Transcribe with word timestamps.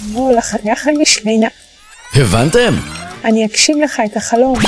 בוא 0.00 0.32
לחנך 0.32 0.86
המשמינה. 0.86 1.48
הבנתם? 2.14 2.74
אני 3.24 3.46
אגשים 3.46 3.82
לך 3.82 4.00
את 4.04 4.16
החלום. 4.16 4.58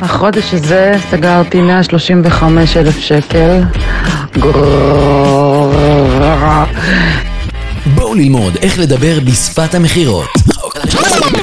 החודש 0.00 0.54
הזה 0.54 0.94
סגרתי 1.10 1.60
135 1.60 2.76
אלף 2.76 2.98
שקל. 2.98 3.60
בואו 7.94 8.14
ללמוד 8.14 8.56
איך 8.56 8.78
לדבר 8.78 9.20
בשפת 9.20 9.74
המכירות. 9.74 10.28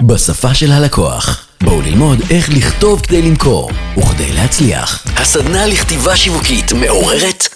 בשפה 0.08 0.54
של 0.54 0.72
הלקוח. 0.72 1.48
בואו 1.64 1.82
ללמוד 1.82 2.20
איך 2.30 2.50
לכתוב 2.50 3.02
כדי 3.02 3.22
למכור 3.22 3.72
וכדי 3.98 4.34
להצליח. 4.34 5.04
הסדנה 5.18 5.68
לכתיבה 5.68 6.16
שיווקית 6.16 6.74
מעוררת, 6.74 7.48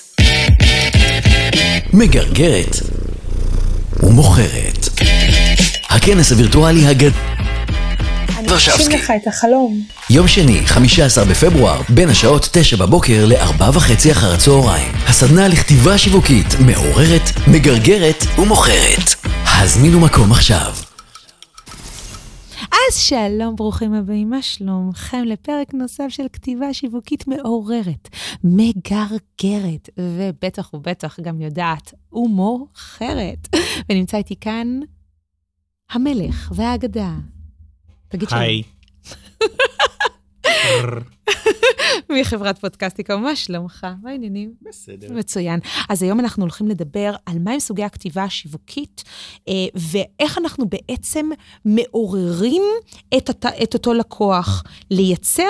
מגרגרת 1.93 2.79
ומוכרת. 4.03 4.78
הכנס 5.89 6.31
הווירטואלי 6.31 6.87
הגדול 6.87 7.11
אני. 8.37 8.47
אגשים 8.47 8.91
לך 8.91 9.11
את 9.21 9.27
החלום. 9.27 9.81
יום 10.09 10.27
שני, 10.27 10.65
15 10.65 11.25
בפברואר, 11.25 11.81
בין 11.89 12.09
השעות 12.09 12.49
9 12.51 12.77
בבוקר 12.77 13.25
ל-4 13.25 13.63
וחצי 13.73 14.11
אחר 14.11 14.33
הצהריים. 14.33 14.91
הסדנה 15.07 15.47
לכתיבה 15.47 15.97
שיווקית 15.97 16.45
מעוררת, 16.65 17.21
מגרגרת 17.47 18.23
ומוכרת. 18.37 19.15
הזמינו 19.45 19.99
מקום 19.99 20.31
עכשיו. 20.31 20.73
אז 22.61 22.97
שלום, 22.97 23.55
ברוכים 23.55 23.93
הבאים, 23.93 24.29
מה 24.29 24.41
שלומכם 24.41 25.23
לפרק 25.25 25.73
נוסף 25.73 26.07
של 26.09 26.23
כתיבה 26.33 26.73
שיווקית 26.73 27.27
מעוררת, 27.27 28.09
מגרגרת, 28.43 29.89
ובטח 29.99 30.73
ובטח 30.73 31.19
גם 31.19 31.41
יודעת, 31.41 31.93
ומוכרת. 32.13 33.47
ונמצא 33.89 34.17
איתי 34.17 34.35
כאן 34.41 34.79
המלך 35.91 36.51
והאגדה. 36.55 37.11
תגיד 38.07 38.29
שלום. 38.29 38.41
היי. 38.41 38.63
מחברת 42.21 42.59
פודקאסטיקה, 42.59 43.17
מה 43.17 43.35
שלומך? 43.35 43.87
מה 44.01 44.09
העניינים? 44.09 44.53
בסדר. 44.61 45.13
מצוין. 45.13 45.59
אז 45.89 46.03
היום 46.03 46.19
אנחנו 46.19 46.43
הולכים 46.43 46.67
לדבר 46.67 47.15
על 47.25 47.39
מהם 47.39 47.59
סוגי 47.59 47.83
הכתיבה 47.83 48.23
השיווקית, 48.23 49.03
אה, 49.47 49.53
ואיך 49.75 50.37
אנחנו 50.37 50.65
בעצם 50.69 51.29
מעוררים 51.65 52.63
את, 53.17 53.29
את 53.63 53.73
אותו 53.73 53.93
לקוח 53.93 54.63
לייצר 54.91 55.43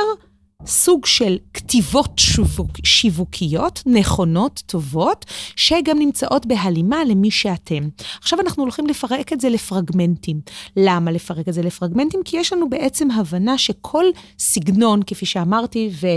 סוג 0.66 1.06
של 1.06 1.38
כתיבות 1.54 2.20
שיווק, 2.20 2.72
שיווקיות, 2.84 3.84
נכונות, 3.86 4.64
טובות, 4.66 5.26
שגם 5.56 6.00
נמצאות 6.00 6.46
בהלימה 6.46 7.04
למי 7.06 7.32
שאתם. 7.32 7.90
עכשיו 8.22 8.40
אנחנו 8.40 8.64
הולכים 8.64 8.88
לפרק 8.88 9.34
את 9.34 9.42
זה 9.42 9.50
לפרגמנטים. 9.50 10.42
למה 10.78 11.12
לפרק 11.12 11.48
את 11.48 11.54
זה 11.54 11.62
לפרגמנטים? 11.62 12.20
כי 12.26 12.38
יש 12.38 12.54
לנו 12.54 12.70
בעצם 12.70 13.12
הבנה 13.12 13.58
שכל 13.58 14.06
סגנון, 14.40 15.02
כפי 15.08 15.26
שאמרתי, 15.26 15.90
ו... 16.02 16.08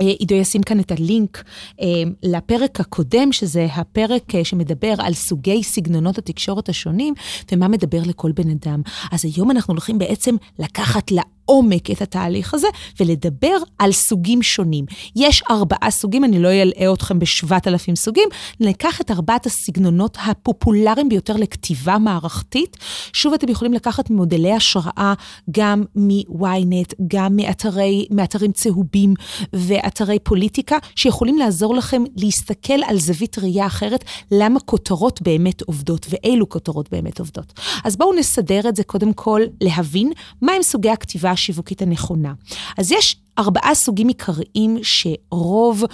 אה, 0.00 0.06
עידו 0.06 0.34
ישים 0.34 0.62
כאן 0.62 0.80
את 0.80 0.92
הלינק 0.92 1.44
אה, 1.80 1.86
לפרק 2.22 2.80
הקודם, 2.80 3.32
שזה 3.32 3.66
הפרק 3.74 4.34
אה, 4.34 4.44
שמדבר 4.44 4.94
על 4.98 5.14
סוגי 5.14 5.62
סגנונות 5.62 6.18
התקשורת 6.18 6.68
השונים, 6.68 7.14
ומה 7.52 7.68
מדבר 7.68 8.02
לכל 8.06 8.32
בן 8.32 8.50
אדם. 8.50 8.82
אז 9.12 9.24
היום 9.24 9.50
אנחנו 9.50 9.72
הולכים 9.72 9.98
בעצם 9.98 10.36
לקחת 10.58 11.10
לעומק 11.48 11.90
את 11.90 12.02
התהליך 12.02 12.54
הזה, 12.54 12.66
ולדבר 13.00 13.56
על 13.78 13.92
סוגים 13.92 14.42
שונים. 14.42 14.84
יש 15.16 15.42
ארבעה 15.50 15.90
סוגים, 15.90 16.24
אני 16.24 16.38
לא 16.38 16.48
אלאה 16.48 16.92
אתכם 16.92 17.18
בשבעת 17.18 17.68
אלפים 17.68 17.96
סוגים, 17.96 18.28
ניקח 18.60 19.00
את 19.00 19.10
ארבעת 19.10 19.46
הסגנונות 19.46 20.18
הפופולריים 20.26 21.08
ביותר 21.08 21.36
לכתיבה 21.36 21.98
מערכתית. 21.98 22.76
שוב, 23.12 23.32
אתם 23.34 23.48
יכולים 23.48 23.72
לקחת 23.72 24.10
מודלי 24.10 24.52
השראה 24.52 25.14
גם 25.50 25.84
מ-ynet, 25.94 26.94
גם 27.06 27.36
מאתרי, 27.36 28.06
מאתרים 28.10 28.52
צהובים 28.52 29.14
ואתרי 29.52 30.18
פוליטיקה, 30.18 30.76
שיכולים 30.96 31.38
לעזור 31.38 31.74
לכם 31.74 32.02
להסתכל 32.16 32.82
על 32.86 32.98
זווית 32.98 33.38
ראייה 33.38 33.66
אחרת, 33.66 34.04
למה 34.30 34.60
כותרות 34.60 35.22
באמת 35.22 35.62
עובדות 35.62 36.06
ואילו 36.10 36.48
כותרות 36.48 36.90
באמת 36.90 37.18
עובדות. 37.18 37.60
אז 37.84 37.96
בואו 37.96 38.12
נסדר 38.12 38.68
את 38.68 38.76
זה 38.76 38.84
קודם 38.84 39.12
כל, 39.12 39.42
להבין 39.60 40.12
מהם 40.42 40.62
סוגי 40.62 40.90
הכתיבה 40.90 41.30
השיווקית 41.40 41.82
הנכונה. 41.82 42.32
אז 42.78 42.92
יש 42.92 43.16
ארבעה 43.38 43.74
סוגים 43.74 44.08
עיקריים 44.08 44.78
שרוב 44.82 45.84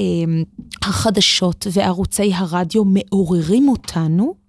אה, 0.00 0.04
החדשות 0.82 1.66
וערוצי 1.72 2.34
הרדיו 2.34 2.84
מעוררים 2.84 3.68
אותנו. 3.68 4.43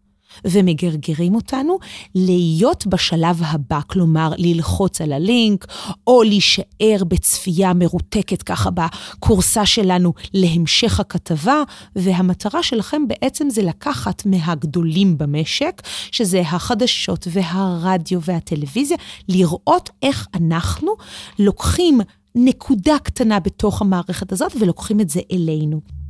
ומגרגרים 0.45 1.35
אותנו 1.35 1.77
להיות 2.15 2.87
בשלב 2.87 3.41
הבא, 3.45 3.79
כלומר 3.87 4.31
ללחוץ 4.37 5.01
על 5.01 5.13
הלינק, 5.13 5.65
או 6.07 6.23
להישאר 6.23 7.03
בצפייה 7.07 7.73
מרותקת 7.73 8.43
ככה 8.43 8.69
בכורסה 8.71 9.65
שלנו 9.65 10.13
להמשך 10.33 10.99
הכתבה, 10.99 11.63
והמטרה 11.95 12.63
שלכם 12.63 13.07
בעצם 13.07 13.49
זה 13.49 13.61
לקחת 13.61 14.25
מהגדולים 14.25 15.17
במשק, 15.17 15.81
שזה 16.11 16.41
החדשות 16.41 17.27
והרדיו 17.31 18.21
והטלוויזיה, 18.21 18.97
לראות 19.29 19.89
איך 20.03 20.27
אנחנו 20.35 20.91
לוקחים 21.39 22.01
נקודה 22.35 22.95
קטנה 23.03 23.39
בתוך 23.39 23.81
המערכת 23.81 24.31
הזאת 24.31 24.51
ולוקחים 24.59 24.99
את 24.99 25.09
זה 25.09 25.21
אלינו. 25.31 26.04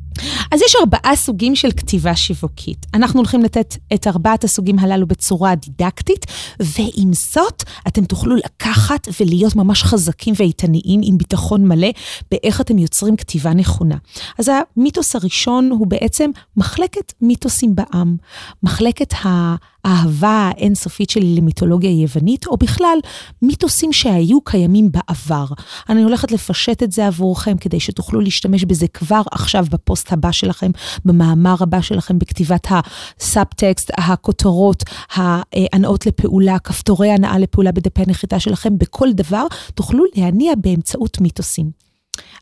אז 0.52 0.62
יש 0.66 0.76
ארבעה 0.80 1.16
סוגים 1.16 1.56
של 1.56 1.72
כתיבה 1.72 2.16
שיווקית. 2.16 2.86
אנחנו 2.94 3.20
הולכים 3.20 3.44
לתת 3.44 3.76
את 3.94 4.08
ארבעת 4.08 4.44
הסוגים 4.44 4.80
הללו 4.80 5.08
בצורה 5.08 5.56
דידקטית, 5.56 6.26
ועם 6.60 7.12
זאת, 7.14 7.64
אתם 7.88 8.06
תוכלו 8.06 8.36
לקחת 8.36 9.08
ולהיות 9.20 9.56
ממש 9.56 9.84
חזקים 9.84 10.34
ואיתניים 10.38 11.02
עם 11.04 11.18
ביטחון 11.18 11.68
מלא 11.68 11.90
באיך 12.32 12.62
אתם 12.62 12.78
יוצרים 12.78 13.16
כתיבה 13.16 13.54
נכונה. 13.54 13.96
אז 14.40 14.52
המיתוס 14.78 15.16
הראשון 15.16 15.70
הוא 15.72 15.88
בעצם 15.88 16.32
מחלקת 16.58 17.14
מיתוסים 17.22 17.76
בעם. 17.76 18.18
מחלקת 18.64 19.14
ה... 19.14 19.56
האהבה 19.86 20.52
האינסופית 20.56 21.10
שלי 21.10 21.36
למיתולוגיה 21.36 22.02
יוונית, 22.02 22.48
או 22.48 22.58
בכלל 22.58 22.98
מיתוסים 23.42 23.94
שהיו 23.94 24.42
קיימים 24.42 24.92
בעבר. 24.92 25.46
אני 25.90 26.04
הולכת 26.04 26.32
לפשט 26.32 26.84
את 26.84 26.92
זה 26.92 27.08
עבורכם 27.08 27.58
כדי 27.58 27.80
שתוכלו 27.80 28.22
להשתמש 28.22 28.66
בזה 28.66 28.88
כבר 28.88 29.22
עכשיו 29.32 29.66
בפוסט 29.70 30.14
הבא 30.14 30.32
שלכם, 30.40 30.72
במאמר 31.06 31.56
הבא 31.60 31.82
שלכם, 31.82 32.20
בכתיבת 32.20 32.68
הסאבטקסט, 32.70 33.92
הכותרות, 33.98 34.84
ההנאות 35.16 36.06
לפעולה, 36.06 36.60
כפתורי 36.60 37.12
הנאה 37.12 37.40
לפעולה 37.40 37.72
בדפי 37.72 38.02
הנחיתה 38.02 38.40
שלכם, 38.40 38.78
בכל 38.78 39.12
דבר 39.14 39.46
תוכלו 39.74 40.04
להניע 40.16 40.54
באמצעות 40.58 41.22
מיתוסים. 41.22 41.72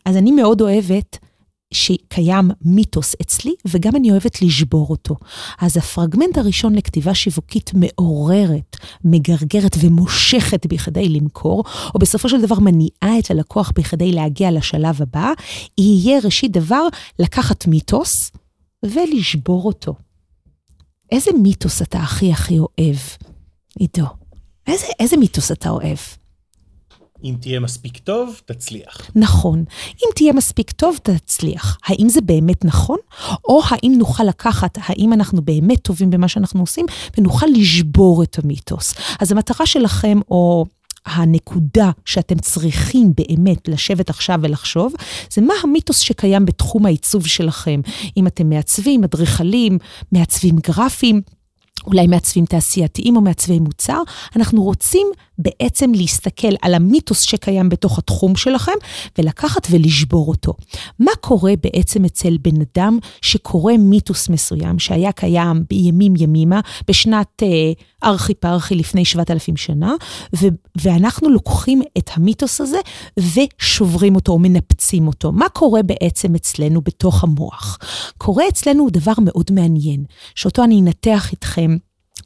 אז 0.06 0.18
אני 0.18 0.32
מאוד 0.32 0.62
אוהבת 0.62 1.18
שקיים 1.74 2.52
מיתוס 2.62 3.16
אצלי, 3.22 3.54
וגם 3.68 3.96
אני 3.96 4.12
אוהבת 4.12 4.42
לשבור 4.42 4.88
אותו. 4.90 5.16
אז 5.62 5.78
הפרגמנט 5.78 6.38
הראשון 6.38 6.76
לכתיבה 6.76 7.14
שיווקית 7.14 7.72
מעוררת, 7.74 8.78
מגרגרת 9.04 9.76
ומושכת 9.80 10.66
בכדי 10.66 11.10
למכור, 11.10 11.64
או 11.96 12.00
בסופו 12.00 12.30
של 12.30 12.42
דבר 12.42 12.60
מניעה 12.60 13.20
את 13.20 13.32
הלקוח 13.32 13.72
בכדי 13.76 14.12
להגיע 14.12 14.52
לשלב 14.52 15.02
הבא, 15.02 15.32
יהיה 15.78 16.20
ראשית 16.24 16.52
דבר 16.52 16.88
לקחת 17.20 17.68
מיתוס 17.68 18.32
ולשבור 18.86 19.64
אותו. 19.66 19.94
איזה 21.12 21.32
מיתוס 21.42 21.82
אתה 21.82 22.00
הכי 22.00 22.32
הכי 22.32 22.60
אוהב, 22.60 22.98
עידו? 23.80 24.06
איזה, 24.68 24.86
איזה 25.00 25.18
מיתוס 25.18 25.52
אתה 25.52 25.70
אוהב? 25.70 25.98
אם 27.24 27.36
תהיה 27.40 27.60
מספיק 27.60 27.98
טוב, 27.98 28.42
תצליח. 28.46 28.98
נכון. 29.16 29.64
אם 29.96 30.10
תהיה 30.16 30.34
מספיק 30.34 30.72
טוב, 30.72 30.98
תצליח. 31.04 31.78
האם 31.86 32.10
זה 32.10 32.22
באמת 32.22 32.66
נכון? 32.66 32.98
או 33.46 33.62
האם 33.70 33.94
נוכל 33.98 34.24
לקחת, 34.24 34.78
האם 34.82 35.14
אנחנו 35.14 35.42
באמת 35.42 35.80
טובים 35.82 36.10
במה 36.10 36.28
שאנחנו 36.28 36.60
עושים, 36.60 36.86
ונוכל 37.18 37.46
לשבור 37.56 38.24
את 38.24 38.40
המיתוס. 38.44 38.94
אז 39.20 39.32
המטרה 39.32 39.66
שלכם, 39.66 40.20
או... 40.32 40.66
הנקודה 41.06 41.92
שאתם 42.06 42.40
צריכים 42.40 43.14
באמת 43.16 43.68
לשבת 43.68 44.10
עכשיו 44.10 44.40
ולחשוב, 44.42 44.94
זה 45.34 45.42
מה 45.42 45.54
המיתוס 45.64 46.00
שקיים 46.00 46.46
בתחום 46.46 46.86
העיצוב 46.86 47.28
שלכם. 47.28 47.82
אם 48.18 48.28
אתם 48.28 48.50
מעצבים, 48.50 49.04
אדריכלים, 49.04 49.78
מעצבים 50.12 50.56
גרפיים, 50.56 51.22
אולי 51.88 52.08
מעצבים 52.08 52.46
תעשייתיים 52.46 53.16
או 53.16 53.22
מעצבי 53.22 53.60
מוצר, 53.60 54.02
אנחנו 54.36 54.64
רוצים 54.64 55.08
בעצם 55.38 55.92
להסתכל 55.96 56.54
על 56.62 56.74
המיתוס 56.74 57.22
שקיים 57.22 57.70
בתוך 57.70 58.00
התחום 58.00 58.36
שלכם 58.36 58.72
ולקחת 59.18 59.68
ולשבור 59.72 60.28
אותו. 60.28 60.54
מה 61.00 61.12
קורה 61.22 61.54
בעצם 61.64 62.06
אצל 62.06 62.38
בן 62.42 62.62
אדם 62.62 63.00
שקורא 63.22 63.74
מיתוס 63.80 64.30
מסוים 64.30 64.80
שהיה 64.80 65.12
קיים 65.12 65.64
בימים 65.70 66.14
ימימה, 66.18 66.60
בשנת 66.88 67.44
אה, 67.44 67.72
ארכי 68.04 68.34
פרחי 68.34 68.76
לפני 68.76 69.06
7,000 69.06 69.58
שנה, 69.58 69.94
ו- 70.36 70.48
ואנחנו 70.82 71.30
לוקחים 71.30 71.82
את 71.98 72.10
המיתוס 72.14 72.62
הזה 72.62 72.80
ושוברים 73.20 74.16
אותו 74.16 74.32
או 74.32 74.40
מנפצים 74.40 75.08
אותו. 75.08 75.32
מה 75.32 75.50
קורה 75.50 75.84
בעצם 75.84 76.36
אצלנו 76.36 76.82
בתוך 76.82 77.24
המוח? 77.24 77.80
קורה 78.18 78.44
אצלנו 78.50 78.88
דבר 78.92 79.14
מאוד 79.22 79.46
מעניין, 79.52 80.04
שאותו 80.36 80.64
אני 80.64 80.82
אנתח 80.82 81.32
איתכם. 81.32 81.78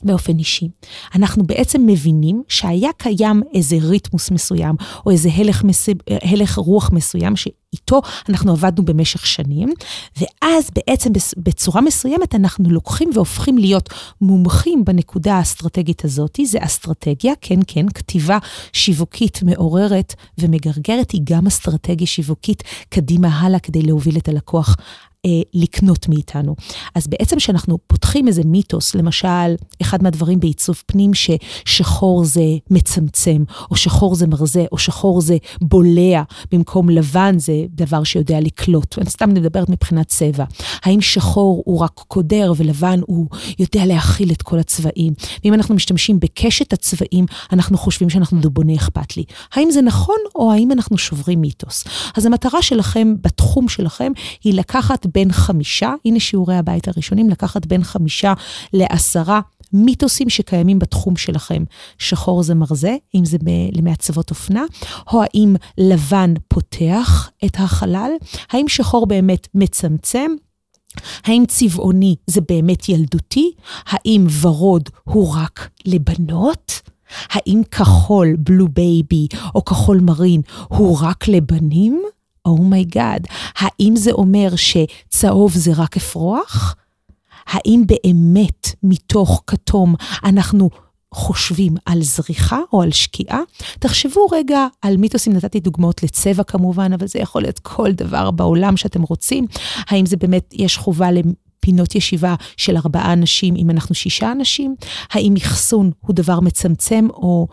באופן 0.04 0.40
אישי. 0.40 0.68
אנחנו 1.16 1.48
בעצם 1.48 1.86
מבינים 1.86 2.44
שהיה 2.48 2.90
קיים 2.98 3.42
איזה 3.54 3.78
ריתמוס 3.82 4.32
מסוים, 4.32 4.76
או 5.06 5.12
איזה 5.12 5.30
הלך, 5.36 5.64
מס... 5.64 5.90
הלך 6.22 6.56
רוח 6.56 6.92
מסוים, 6.94 7.36
שאיתו 7.36 8.02
אנחנו 8.30 8.52
עבדנו 8.52 8.86
במשך 8.86 9.26
שנים, 9.26 9.74
ואז 10.18 10.70
בעצם 10.76 11.10
בצורה 11.38 11.82
מסוימת 11.82 12.36
אנחנו 12.36 12.70
לוקחים 12.70 13.10
והופכים 13.14 13.58
להיות 13.58 13.90
מומחים 14.22 14.86
בנקודה 14.86 15.36
האסטרטגית 15.36 16.06
הזאת. 16.06 16.40
זה 16.46 16.58
אסטרטגיה, 16.62 17.34
כן, 17.42 17.60
כן, 17.68 17.90
כתיבה 17.90 18.38
שיווקית 18.74 19.44
מעוררת 19.44 20.14
ומגרגרת, 20.38 21.12
היא 21.12 21.22
גם 21.24 21.48
אסטרטגיה 21.48 22.08
שיווקית 22.08 22.64
קדימה 22.90 23.40
הלאה 23.40 23.60
כדי 23.60 23.82
להוביל 23.82 24.18
את 24.18 24.28
הלקוח 24.28 24.76
לקנות 25.54 26.10
מאיתנו. 26.10 26.56
אז 26.96 27.08
בעצם 27.08 27.38
כשאנחנו 27.38 27.78
פותחים 27.88 28.28
איזה 28.28 28.42
מיתוס, 28.46 28.96
למשל, 28.96 29.56
אחד 29.82 30.04
מהדברים 30.04 30.40
בעיצוב 30.40 30.84
פנים, 30.86 31.12
ששחור 31.14 32.26
זה 32.26 32.44
מצמצם, 32.70 33.44
או 33.72 33.76
שחור 33.76 34.16
זה 34.16 34.28
מרזה, 34.28 34.66
או 34.72 34.78
שחור 34.78 35.22
זה 35.22 35.38
בולע, 35.62 36.24
במקום 36.52 36.90
לבן 36.90 37.40
זה 37.40 37.66
דבר 37.70 38.04
שיודע 38.04 38.40
לקלוט. 38.40 39.00
אני 39.00 39.10
סתם 39.10 39.30
מדברת 39.30 39.70
מבחינת 39.70 40.08
צבע. 40.08 40.46
האם 40.84 41.02
שחור 41.02 41.64
הוא 41.66 41.80
רק 41.80 41.92
קודר 42.08 42.54
ולבן 42.58 43.00
הוא 43.08 43.28
יודע 43.60 43.86
להכיל 43.86 44.32
את 44.32 44.42
כל 44.42 44.60
הצבעים? 44.60 45.14
ואם 45.44 45.54
אנחנו 45.54 45.76
משתמשים 45.76 46.20
בקשת 46.20 46.74
הצבעים, 46.74 47.26
אנחנו 47.54 47.78
חושבים 47.78 48.10
שאנחנו 48.10 48.40
דובוני 48.40 48.76
אכפת 48.76 49.18
לי. 49.18 49.24
האם 49.54 49.72
זה 49.72 49.82
נכון, 49.82 50.18
או 50.36 50.52
האם 50.52 50.72
אנחנו 50.72 50.98
שוברים 50.98 51.42
מיתוס? 51.42 51.84
אז 52.16 52.26
המטרה 52.26 52.62
שלכם 52.62 53.14
בתחום 53.22 53.70
שלכם 53.70 54.12
היא 54.44 54.54
לקחת 54.54 55.07
בין 55.14 55.32
חמישה, 55.32 55.94
הנה 56.06 56.20
שיעורי 56.20 56.56
הבית 56.56 56.88
הראשונים, 56.88 57.30
לקחת 57.30 57.66
בין 57.66 57.84
חמישה 57.84 58.34
לעשרה 58.74 59.40
מיתוסים 59.74 60.30
שקיימים 60.30 60.80
בתחום 60.80 61.18
שלכם. 61.18 61.64
שחור 61.98 62.44
זה 62.44 62.56
מרזה, 62.56 62.96
אם 63.16 63.26
זה 63.26 63.38
למעצבות 63.72 64.30
אופנה, 64.30 64.64
או 65.14 65.24
האם 65.24 65.56
לבן 65.78 66.34
פותח 66.48 67.30
את 67.46 67.56
החלל, 67.60 68.12
האם 68.52 68.68
שחור 68.68 69.06
באמת 69.06 69.48
מצמצם, 69.56 70.32
האם 71.24 71.44
צבעוני 71.48 72.16
זה 72.28 72.42
באמת 72.50 72.90
ילדותי? 72.90 73.52
האם 73.86 74.28
ורוד 74.42 74.90
הוא 75.04 75.36
רק 75.36 75.70
לבנות? 75.86 76.82
האם 77.30 77.62
כחול, 77.72 78.36
blue 78.40 78.68
baby, 78.68 79.28
או 79.56 79.66
כחול 79.66 80.00
מרין 80.00 80.42
הוא 80.68 80.98
רק 81.02 81.28
לבנים? 81.28 82.04
oh 82.50 82.69
my 82.69 82.88
god, 82.88 83.26
oh 83.26 83.32
האם 83.58 83.96
זה 83.96 84.12
אומר 84.12 84.50
שצהוב 84.56 85.54
זה 85.54 85.72
רק 85.76 85.98
אפרוח? 85.98 86.76
האם 87.48 87.84
באמת 87.86 88.68
מתוך 88.84 89.44
כתום 89.48 89.96
אנחנו 90.24 90.70
חושבים 91.14 91.76
על 91.86 92.02
זריחה 92.02 92.60
או 92.74 92.82
על 92.82 92.92
שקיעה? 92.92 93.40
תחשבו 93.80 94.28
רגע 94.32 94.68
על 94.82 94.98
מיתוסים, 94.98 95.34
נתתי 95.34 95.60
דוגמאות 95.60 96.04
לצבע 96.04 96.44
כמובן, 96.44 96.94
אבל 96.94 97.08
זה 97.08 97.20
יכול 97.20 97.42
להיות 97.42 97.60
כל 97.60 97.92
דבר 97.92 98.32
בעולם 98.32 98.78
שאתם 98.78 99.02
רוצים. 99.02 99.46
האם 99.88 100.06
זה 100.06 100.18
באמת, 100.18 100.54
יש 100.54 100.78
חובה 100.78 101.10
פינות 101.60 101.96
ישיבה 101.96 102.36
של 102.58 102.78
ארבעה 102.78 103.14
אנשים 103.14 103.56
אם 103.56 103.70
אנחנו 103.70 103.96
שישה 103.96 104.32
אנשים? 104.32 104.76
האם 105.12 105.34
אחסון 105.38 105.92
הוא 106.00 106.16
דבר 106.16 106.40
מצמצם 106.40 107.08
או 107.14 107.48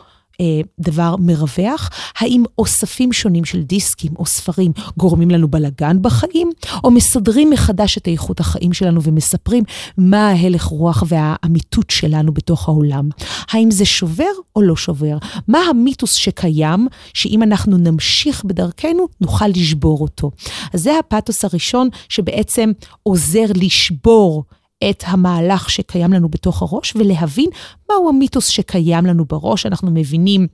דבר 0.81 1.17
מרווח? 1.19 1.91
האם 2.19 2.45
אוספים 2.59 3.13
שונים 3.13 3.45
של 3.45 3.63
דיסקים 3.63 4.13
או 4.19 4.27
ספרים 4.27 4.73
גורמים 4.97 5.31
לנו 5.31 5.49
בלגן 5.49 6.03
בחיים, 6.03 6.51
או 6.85 6.91
מסדרים 6.91 7.51
מחדש 7.51 7.99
את 7.99 8.09
איכות 8.09 8.41
החיים 8.41 8.73
שלנו 8.73 9.03
ומספרים 9.03 9.65
מה 9.99 10.29
ההלך 10.29 10.65
רוח 10.65 11.05
והאמיתות 11.09 11.91
שלנו 11.91 12.33
בתוך 12.33 12.69
העולם? 12.69 13.09
האם 13.51 13.71
זה 13.71 13.85
שובר 13.85 14.25
או 14.57 14.63
לא 14.63 14.77
שובר? 14.77 15.19
מה 15.49 15.59
המיתוס 15.71 16.15
שקיים, 16.15 16.89
שאם 17.15 17.43
אנחנו 17.43 17.77
נמשיך 17.77 18.45
בדרכנו, 18.45 19.07
נוכל 19.21 19.49
לשבור 19.49 20.01
אותו? 20.01 20.31
אז 20.73 20.83
זה 20.83 20.99
הפתוס 20.99 21.45
הראשון 21.45 21.89
שבעצם 22.09 22.73
עוזר 23.03 23.47
לשבור. 23.55 24.45
את 24.91 25.05
המהלך 25.06 25.71
שקיים 25.71 26.12
לנו 26.12 26.29
בתוך 26.29 26.62
הראש 26.62 26.97
ולהבין 26.97 27.50
מהו 27.91 28.09
המיתוס 28.09 28.47
שקיים 28.47 29.06
לנו 29.06 29.25
בראש. 29.25 29.67
אנחנו 29.67 29.91
מבינים 29.91 30.47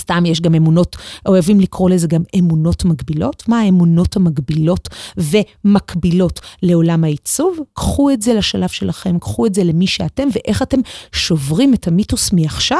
סתם 0.00 0.26
יש 0.26 0.40
גם 0.40 0.54
אמונות, 0.54 0.96
אוהבים 1.26 1.60
לקרוא 1.60 1.90
לזה 1.90 2.06
גם 2.06 2.22
אמונות 2.38 2.84
מגבילות. 2.84 3.48
מה 3.48 3.60
האמונות 3.60 4.16
המגבילות 4.16 4.88
ומקבילות 5.16 6.40
לעולם 6.62 7.04
העיצוב? 7.04 7.58
קחו 7.72 8.10
את 8.10 8.22
זה 8.22 8.34
לשלב 8.34 8.68
שלכם, 8.68 9.18
קחו 9.18 9.46
את 9.46 9.54
זה 9.54 9.64
למי 9.64 9.86
שאתם, 9.86 10.28
ואיך 10.32 10.62
אתם 10.62 10.80
שוברים 11.12 11.74
את 11.74 11.88
המיתוס 11.88 12.32
מעכשיו 12.32 12.78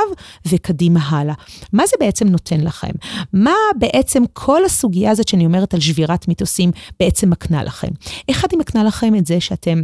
וקדימה 0.49 1.01
הלאה. 1.09 1.35
מה 1.73 1.87
זה 1.87 1.97
בעצם 2.01 2.29
נותן 2.29 2.61
לכם? 2.61 2.93
מה 3.33 3.55
בעצם 3.79 4.23
כל 4.33 4.65
הסוגיה 4.65 5.11
הזאת 5.11 5.29
שאני 5.29 5.47
אומרת 5.47 5.75
על 5.75 5.81
שבירת 5.81 6.29
מיתוסים 6.29 6.71
בעצם 7.01 7.31
מקנה 7.31 7.65
לכם? 7.65 7.91
אחד 8.31 8.49
היא 8.51 8.59
מקנה 8.59 8.85
לכם 8.85 9.15
את 9.15 9.27
זה 9.27 9.41
שאתם... 9.41 9.83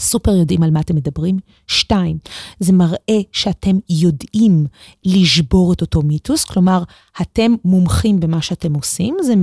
סופר 0.00 0.30
יודעים 0.30 0.62
על 0.62 0.70
מה 0.70 0.80
אתם 0.80 0.96
מדברים. 0.96 1.38
שתיים, 1.66 2.18
זה 2.60 2.72
מראה 2.72 3.20
שאתם 3.32 3.78
יודעים 3.88 4.66
לשבור 5.04 5.72
את 5.72 5.80
אותו 5.80 6.02
מיתוס, 6.02 6.44
כלומר, 6.44 6.82
אתם 7.22 7.54
מומחים 7.64 8.20
במה 8.20 8.42
שאתם 8.42 8.74
עושים, 8.74 9.16
זה 9.22 9.34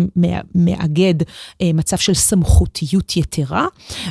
מאגד 0.56 1.15
אה, 1.62 1.71
מצב 1.74 1.98
של 1.98 2.13
סמכותיות 2.13 3.18
יתרה. 3.18 3.65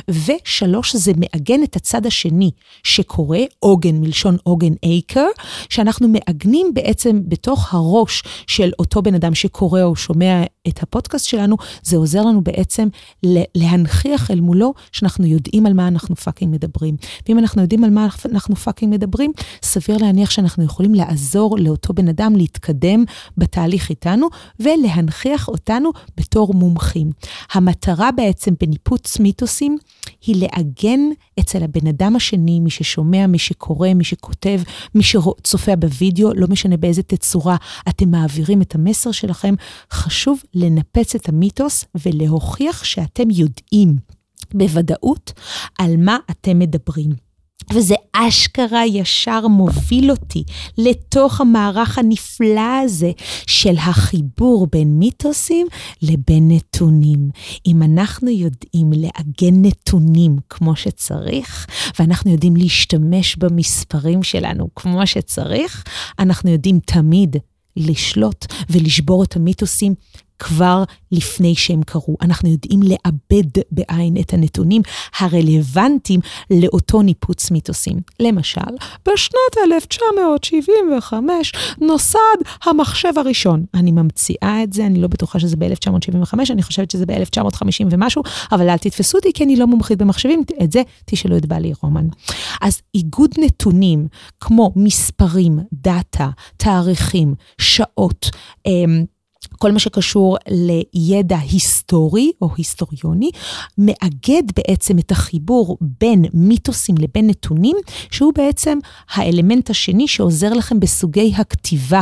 ושלוש, 0.09 0.95
זה 0.95 1.11
מעגן 1.17 1.63
את 1.63 1.75
הצד 1.75 2.05
השני 2.05 2.51
שקורה, 2.83 3.39
עוגן, 3.59 3.95
מלשון 4.01 4.37
עוגן 4.43 4.73
אייקר, 4.83 5.27
שאנחנו 5.69 6.07
מעגנים 6.07 6.73
בעצם 6.73 7.21
בתוך 7.27 7.73
הראש 7.73 8.23
של 8.47 8.71
אותו 8.79 9.01
בן 9.01 9.15
אדם 9.15 9.35
שקורא 9.35 9.83
או 9.83 9.95
שומע 9.95 10.43
את 10.67 10.83
הפודקאסט 10.83 11.25
שלנו, 11.25 11.57
זה 11.83 11.97
עוזר 11.97 12.21
לנו 12.21 12.41
בעצם 12.41 12.87
להנכיח 13.55 14.31
אל 14.31 14.41
מולו 14.41 14.73
שאנחנו 14.91 15.25
יודעים 15.25 15.65
על 15.65 15.73
מה 15.73 15.87
אנחנו 15.87 16.15
fucking 16.37 16.53
מדברים. 16.53 16.95
ואם 17.27 17.39
אנחנו 17.39 17.61
יודעים 17.61 17.83
על 17.83 17.89
מה 17.89 18.07
אנחנו 18.25 18.55
fucking 18.55 18.93
מדברים, 18.93 19.31
סביר 19.63 19.97
להניח 19.97 20.29
שאנחנו 20.29 20.63
יכולים 20.63 20.95
לעזור 20.95 21.57
לאותו 21.59 21.93
בן 21.93 22.07
אדם 22.07 22.35
להתקדם 22.35 23.03
בתהליך 23.37 23.89
איתנו 23.89 24.27
ולהנכיח 24.59 25.47
אותנו 25.47 25.89
בתור 26.17 26.53
מומחים. 26.53 27.11
המטרה 27.53 28.11
בעצם 28.11 28.53
בניפוץ 28.59 29.19
מיתוסים 29.19 29.77
היא 30.25 30.35
לעגן 30.35 30.99
אצל 31.39 31.63
הבן 31.63 31.87
אדם 31.87 32.15
השני, 32.15 32.59
מי 32.59 32.69
ששומע, 32.69 33.27
מי 33.27 33.39
שקורא, 33.39 33.93
מי 33.93 34.03
שכותב, 34.03 34.59
מי 34.95 35.03
שצופה 35.03 35.75
בווידאו, 35.75 36.33
לא 36.33 36.47
משנה 36.47 36.77
באיזה 36.77 37.03
תצורה 37.03 37.55
אתם 37.89 38.11
מעבירים 38.11 38.61
את 38.61 38.75
המסר 38.75 39.11
שלכם, 39.11 39.55
חשוב 39.91 40.39
לנפץ 40.53 41.15
את 41.15 41.29
המיתוס 41.29 41.85
ולהוכיח 41.95 42.83
שאתם 42.83 43.29
יודעים 43.29 44.16
בוודאות 44.53 45.33
על 45.79 45.97
מה 45.97 46.17
אתם 46.31 46.59
מדברים. 46.59 47.27
וזה 47.73 47.95
אשכרה 48.13 48.85
ישר 48.85 49.47
מוביל 49.47 50.11
אותי 50.11 50.43
לתוך 50.77 51.41
המערך 51.41 51.97
הנפלא 51.97 52.79
הזה 52.83 53.11
של 53.47 53.77
החיבור 53.77 54.67
בין 54.71 54.99
מיתוסים 54.99 55.67
לבין 56.01 56.51
נתונים. 56.51 57.29
אם 57.65 57.83
אנחנו 57.83 58.29
יודעים 58.29 58.91
לעגן 58.93 59.61
נתונים 59.61 60.35
כמו 60.49 60.75
שצריך, 60.75 61.67
ואנחנו 61.99 62.31
יודעים 62.31 62.55
להשתמש 62.55 63.35
במספרים 63.35 64.23
שלנו 64.23 64.69
כמו 64.75 65.07
שצריך, 65.07 65.83
אנחנו 66.19 66.49
יודעים 66.49 66.79
תמיד 66.85 67.35
לשלוט 67.77 68.45
ולשבור 68.69 69.23
את 69.23 69.35
המיתוסים 69.35 69.95
כבר 70.39 70.83
לפני 71.11 71.55
שהם 71.55 71.83
קרו. 71.83 72.17
אנחנו 72.21 72.49
יודעים 72.49 72.79
לאבד 72.83 73.61
בעין 73.71 74.17
את 74.21 74.33
הנתונים 74.33 74.81
הרלוונטיים 75.19 76.19
לאותו 76.51 77.01
ניפוץ 77.01 77.51
מיתוסים. 77.51 77.97
למשל, 78.19 78.61
בשנת 79.09 79.57
1975 79.73 81.51
נוסד 81.81 82.37
המחשב 82.63 83.13
הראשון. 83.17 83.65
אני 83.73 83.91
ממציאה 83.91 84.63
את 84.63 84.73
זה, 84.73 84.85
אני 84.85 85.01
לא 85.01 85.07
בטוחה 85.07 85.39
שזה 85.39 85.55
ב-1975, 85.55 86.33
אני 86.49 86.63
חושבת 86.63 86.91
שזה 86.91 87.05
ב-1950 87.05 87.85
ומשהו, 87.91 88.23
אבל 88.51 88.69
אל 88.69 88.77
תתפסו 88.77 89.17
אותי 89.17 89.33
כי 89.33 89.43
אני 89.43 89.55
לא 89.55 89.67
מומחית 89.67 89.97
במחשבים, 89.97 90.43
את 90.63 90.71
זה 90.71 90.81
תשאלו 91.05 91.37
את 91.37 91.45
בעלי 91.45 91.73
רומן. 91.81 92.07
אז 92.61 92.81
איגוד 92.95 93.31
נתונים 93.37 94.07
כמו 94.39 94.71
מספרים, 94.75 95.59
דאטה, 95.73 96.29
תאריכים, 96.57 97.35
שעות, 97.57 98.29
אמ, 98.65 99.05
כל 99.57 99.71
מה 99.71 99.79
שקשור 99.79 100.37
לידע 100.93 101.37
היסטורי 101.37 102.31
או 102.41 102.49
היסטוריוני, 102.57 103.31
מאגד 103.77 104.43
בעצם 104.55 104.99
את 104.99 105.11
החיבור 105.11 105.77
בין 105.81 106.25
מיתוסים 106.33 106.95
לבין 106.99 107.27
נתונים, 107.27 107.77
שהוא 108.11 108.33
בעצם 108.35 108.79
האלמנט 109.09 109.69
השני 109.69 110.07
שעוזר 110.07 110.53
לכם 110.53 110.79
בסוגי 110.79 111.33
הכתיבה 111.37 112.01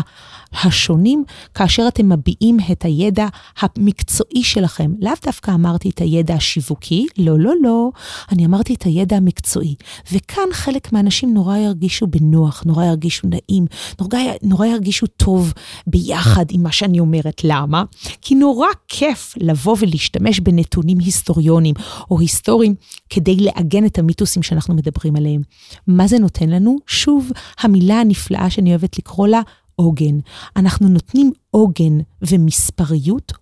השונים, 0.64 1.24
כאשר 1.54 1.88
אתם 1.88 2.10
מביעים 2.10 2.58
את 2.72 2.86
הידע 2.86 3.28
המקצועי 3.60 4.44
שלכם. 4.44 4.92
לאו 5.02 5.12
דווקא 5.26 5.52
אמרתי 5.52 5.90
את 5.90 6.02
הידע 6.02 6.34
השיווקי, 6.34 7.06
לא, 7.18 7.40
לא, 7.40 7.54
לא, 7.64 7.90
אני 8.32 8.46
אמרתי 8.46 8.74
את 8.74 8.84
הידע 8.84 9.18
המקצועי. 9.18 9.76
וכאן 10.12 10.44
חלק 10.52 10.94
מהאנשים 10.94 11.34
נורא 11.34 11.58
ירגישו 11.58 12.08
בנוח, 12.08 12.64
נורא 12.66 12.86
ירגישו 12.86 13.28
נעים, 13.28 13.66
נורא, 14.02 14.20
נורא 14.44 14.66
ירגישו 14.66 15.08
טוב 15.08 15.54
ביחד 15.88 16.46
עם 16.50 16.64
מה 16.64 16.72
שאני 16.72 17.00
אומרת. 17.00 17.42
למה? 17.44 17.84
כי 18.22 18.36
נורא 18.36 18.68
כיף 18.88 19.34
לבוא 19.38 19.76
ולהשתמש 19.80 20.40
בנתונים 20.40 20.98
היסטוריונים 21.00 21.76
או 22.12 22.20
היסטוריים 22.20 22.76
כדי 23.10 23.36
לעגן 23.36 23.86
את 23.86 24.00
המיתוסים 24.00 24.44
שאנחנו 24.44 24.74
מדברים 24.74 25.16
עליהם. 25.16 25.42
מה 25.88 26.08
זה 26.08 26.20
נותן 26.20 26.50
לנו? 26.50 26.78
שוב, 26.88 27.32
המילה 27.60 28.00
הנפלאה 28.00 28.50
שאני 28.50 28.70
אוהבת 28.70 28.98
לקרוא 28.98 29.28
לה, 29.28 29.42
עוגן. 29.76 30.20
אנחנו 30.56 30.88
נותנים 30.88 31.32
עוגן 31.52 31.98
ומספריות 32.22 33.34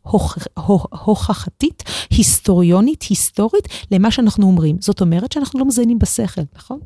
הוכחתית, 0.89 1.83
היסטוריונית, 2.09 3.03
היסטורית, 3.03 3.67
למה 3.91 4.11
שאנחנו 4.11 4.47
אומרים. 4.47 4.77
זאת 4.79 5.01
אומרת 5.01 5.31
שאנחנו 5.31 5.59
לא 5.59 5.65
מזיינים 5.65 5.99
בשכל, 5.99 6.41
נכון? 6.55 6.79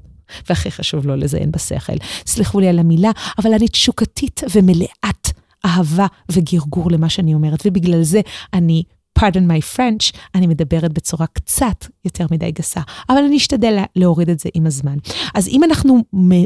והכי 0.50 0.72
חשוב 0.72 1.08
לא 1.08 1.16
לזיין 1.16 1.52
בשכל. 1.52 1.94
סלחו 2.26 2.60
לי 2.60 2.68
על 2.68 2.80
המילה, 2.80 3.12
אבל 3.38 3.54
אני 3.54 3.68
תשוקתית 3.68 4.42
ומלאת 4.56 5.30
אהבה 5.66 6.08
וגרגור 6.32 6.92
למה 6.92 7.10
שאני 7.10 7.34
אומרת, 7.34 7.64
ובגלל 7.66 8.04
זה 8.04 8.22
אני 8.54 8.84
pardon 9.18 9.48
my 9.48 9.76
French, 9.76 10.18
אני 10.36 10.48
מדברת 10.48 10.94
בצורה 10.94 11.28
קצת 11.28 11.86
יותר 12.06 12.26
מדי 12.32 12.52
גסה, 12.52 12.82
אבל 13.10 13.18
אני 13.18 13.38
אשתדל 13.38 13.84
להוריד 13.96 14.30
את 14.30 14.40
זה 14.40 14.50
עם 14.54 14.66
הזמן. 14.66 14.98
אז 15.34 15.48
אם 15.48 15.64
אנחנו 15.64 16.04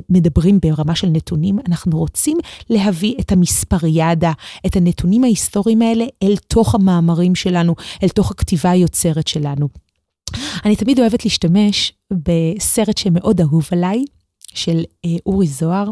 מדברים 0.09 0.59
ברמה 0.59 0.95
של 0.95 1.07
נתונים, 1.07 1.59
אנחנו 1.67 1.97
רוצים 1.97 2.37
להביא 2.69 3.15
את 3.19 3.31
המספריאדה, 3.31 4.31
את 4.65 4.75
הנתונים 4.75 5.23
ההיסטוריים 5.23 5.81
האלה, 5.81 6.05
אל 6.23 6.35
תוך 6.47 6.75
המאמרים 6.75 7.35
שלנו, 7.35 7.75
אל 8.03 8.09
תוך 8.09 8.31
הכתיבה 8.31 8.71
היוצרת 8.71 9.27
שלנו. 9.27 9.67
אני 10.65 10.75
תמיד 10.75 10.99
אוהבת 10.99 11.25
להשתמש 11.25 11.93
בסרט 12.13 12.97
שמאוד 12.97 13.41
אהוב 13.41 13.67
עליי, 13.71 14.03
של 14.53 14.83
אה, 15.05 15.09
אורי 15.25 15.47
זוהר 15.47 15.89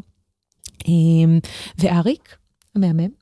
אה, 0.88 0.94
ואריק, 1.78 2.38
המהמם. 2.76 3.19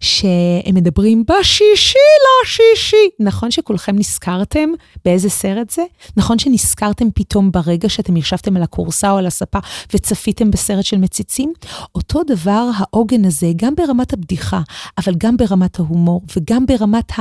שהם 0.00 0.74
מדברים 0.74 1.24
בשישי 1.28 1.98
לשישי. 2.42 3.10
נכון 3.20 3.50
שכולכם 3.50 3.96
נזכרתם 3.98 4.68
באיזה 5.04 5.30
סרט 5.30 5.70
זה? 5.70 5.82
נכון 6.16 6.38
שנזכרתם 6.38 7.06
פתאום 7.14 7.50
ברגע 7.50 7.88
שאתם 7.88 8.16
ישבתם 8.16 8.56
על 8.56 8.62
הכורסה 8.62 9.10
או 9.10 9.16
על 9.16 9.26
הספה 9.26 9.58
וצפיתם 9.94 10.50
בסרט 10.50 10.84
של 10.84 10.98
מציצים? 10.98 11.52
אותו 11.94 12.22
דבר 12.22 12.70
העוגן 12.76 13.24
הזה, 13.24 13.52
גם 13.56 13.74
ברמת 13.74 14.12
הבדיחה, 14.12 14.60
אבל 14.98 15.14
גם 15.18 15.36
ברמת 15.36 15.78
ההומור 15.78 16.22
וגם 16.36 16.66
ברמת 16.66 17.12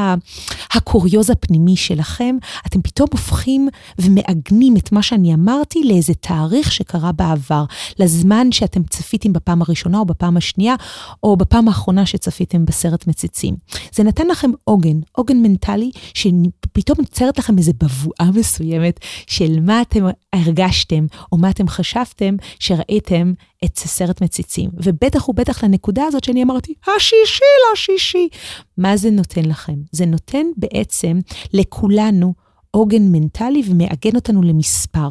הקוריוז 0.73 1.29
הפנימי 1.29 1.75
שלכם, 1.75 2.35
אתם 2.67 2.81
פתאום 2.81 3.07
הופכים 3.11 3.69
ומעגנים 3.99 4.77
את 4.77 4.91
מה 4.91 5.01
שאני 5.01 5.33
אמרתי 5.33 5.83
לאיזה 5.83 6.13
תאריך 6.13 6.71
שקרה 6.71 7.11
בעבר, 7.11 7.65
לזמן 7.99 8.51
שאתם 8.51 8.83
צפיתם 8.83 9.33
בפעם 9.33 9.61
הראשונה 9.61 9.99
או 9.99 10.05
בפעם 10.05 10.37
השנייה, 10.37 10.75
או 11.23 11.37
בפעם 11.37 11.67
האחרונה 11.67 12.05
שצפיתם 12.05 12.65
בסרט 12.69 13.07
מציצים. 13.07 13.55
זה 13.93 14.03
נתן 14.03 14.27
לכם 14.27 14.51
עוגן, 14.63 14.99
עוגן 15.11 15.37
מנטלי, 15.37 15.91
שפתאום 16.13 16.97
נוצרת 16.99 17.39
לכם 17.39 17.57
איזו 17.57 17.71
בבואה 17.77 18.31
מסוימת 18.33 18.99
של 19.27 19.59
מה 19.59 19.81
אתם 19.81 20.05
הרגשתם, 20.33 21.05
או 21.31 21.37
מה 21.37 21.49
אתם 21.49 21.67
חשבתם 21.67 22.35
שראיתם 22.59 23.33
את 23.65 23.79
סרט 23.79 24.21
מציצים. 24.21 24.69
ובטח 24.83 25.29
ובטח 25.29 25.63
לנקודה 25.63 26.03
הזאת 26.05 26.23
שאני 26.23 26.43
אמרתי, 26.43 26.73
השישי 26.87 27.43
לשישי. 27.73 28.27
מה 28.77 28.97
זה 28.97 29.11
נותן 29.11 29.45
לכם? 29.45 29.75
זה 29.91 30.05
נותן 30.05 30.45
בעצם 30.57 31.19
לכולנו 31.53 32.33
עוגן 32.71 33.11
מנטלי 33.11 33.61
ומעגן 33.69 34.15
אותנו 34.15 34.41
למספר. 34.41 35.09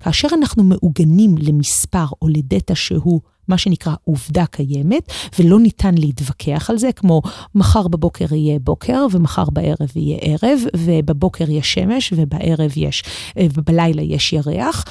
כאשר 0.00 0.28
אנחנו 0.32 0.64
מעוגנים 0.64 1.34
למספר 1.38 2.06
או 2.22 2.28
לדטה 2.28 2.74
שהוא 2.74 3.20
מה 3.48 3.58
שנקרא 3.58 3.94
עובדה 4.04 4.46
קיימת, 4.46 5.12
ולא 5.38 5.60
ניתן 5.60 5.94
להתווכח 5.94 6.70
על 6.70 6.78
זה, 6.78 6.92
כמו 6.92 7.22
מחר 7.54 7.88
בבוקר 7.88 8.34
יהיה 8.34 8.58
בוקר, 8.58 9.06
ומחר 9.12 9.44
בערב 9.52 9.90
יהיה 9.96 10.18
ערב, 10.20 10.60
ובבוקר 10.76 11.50
יש 11.50 11.74
שמש, 11.74 12.12
ובערב 12.16 12.70
יש, 12.76 13.04
ובלילה 13.38 14.02
יש 14.02 14.32
ירח. 14.32 14.84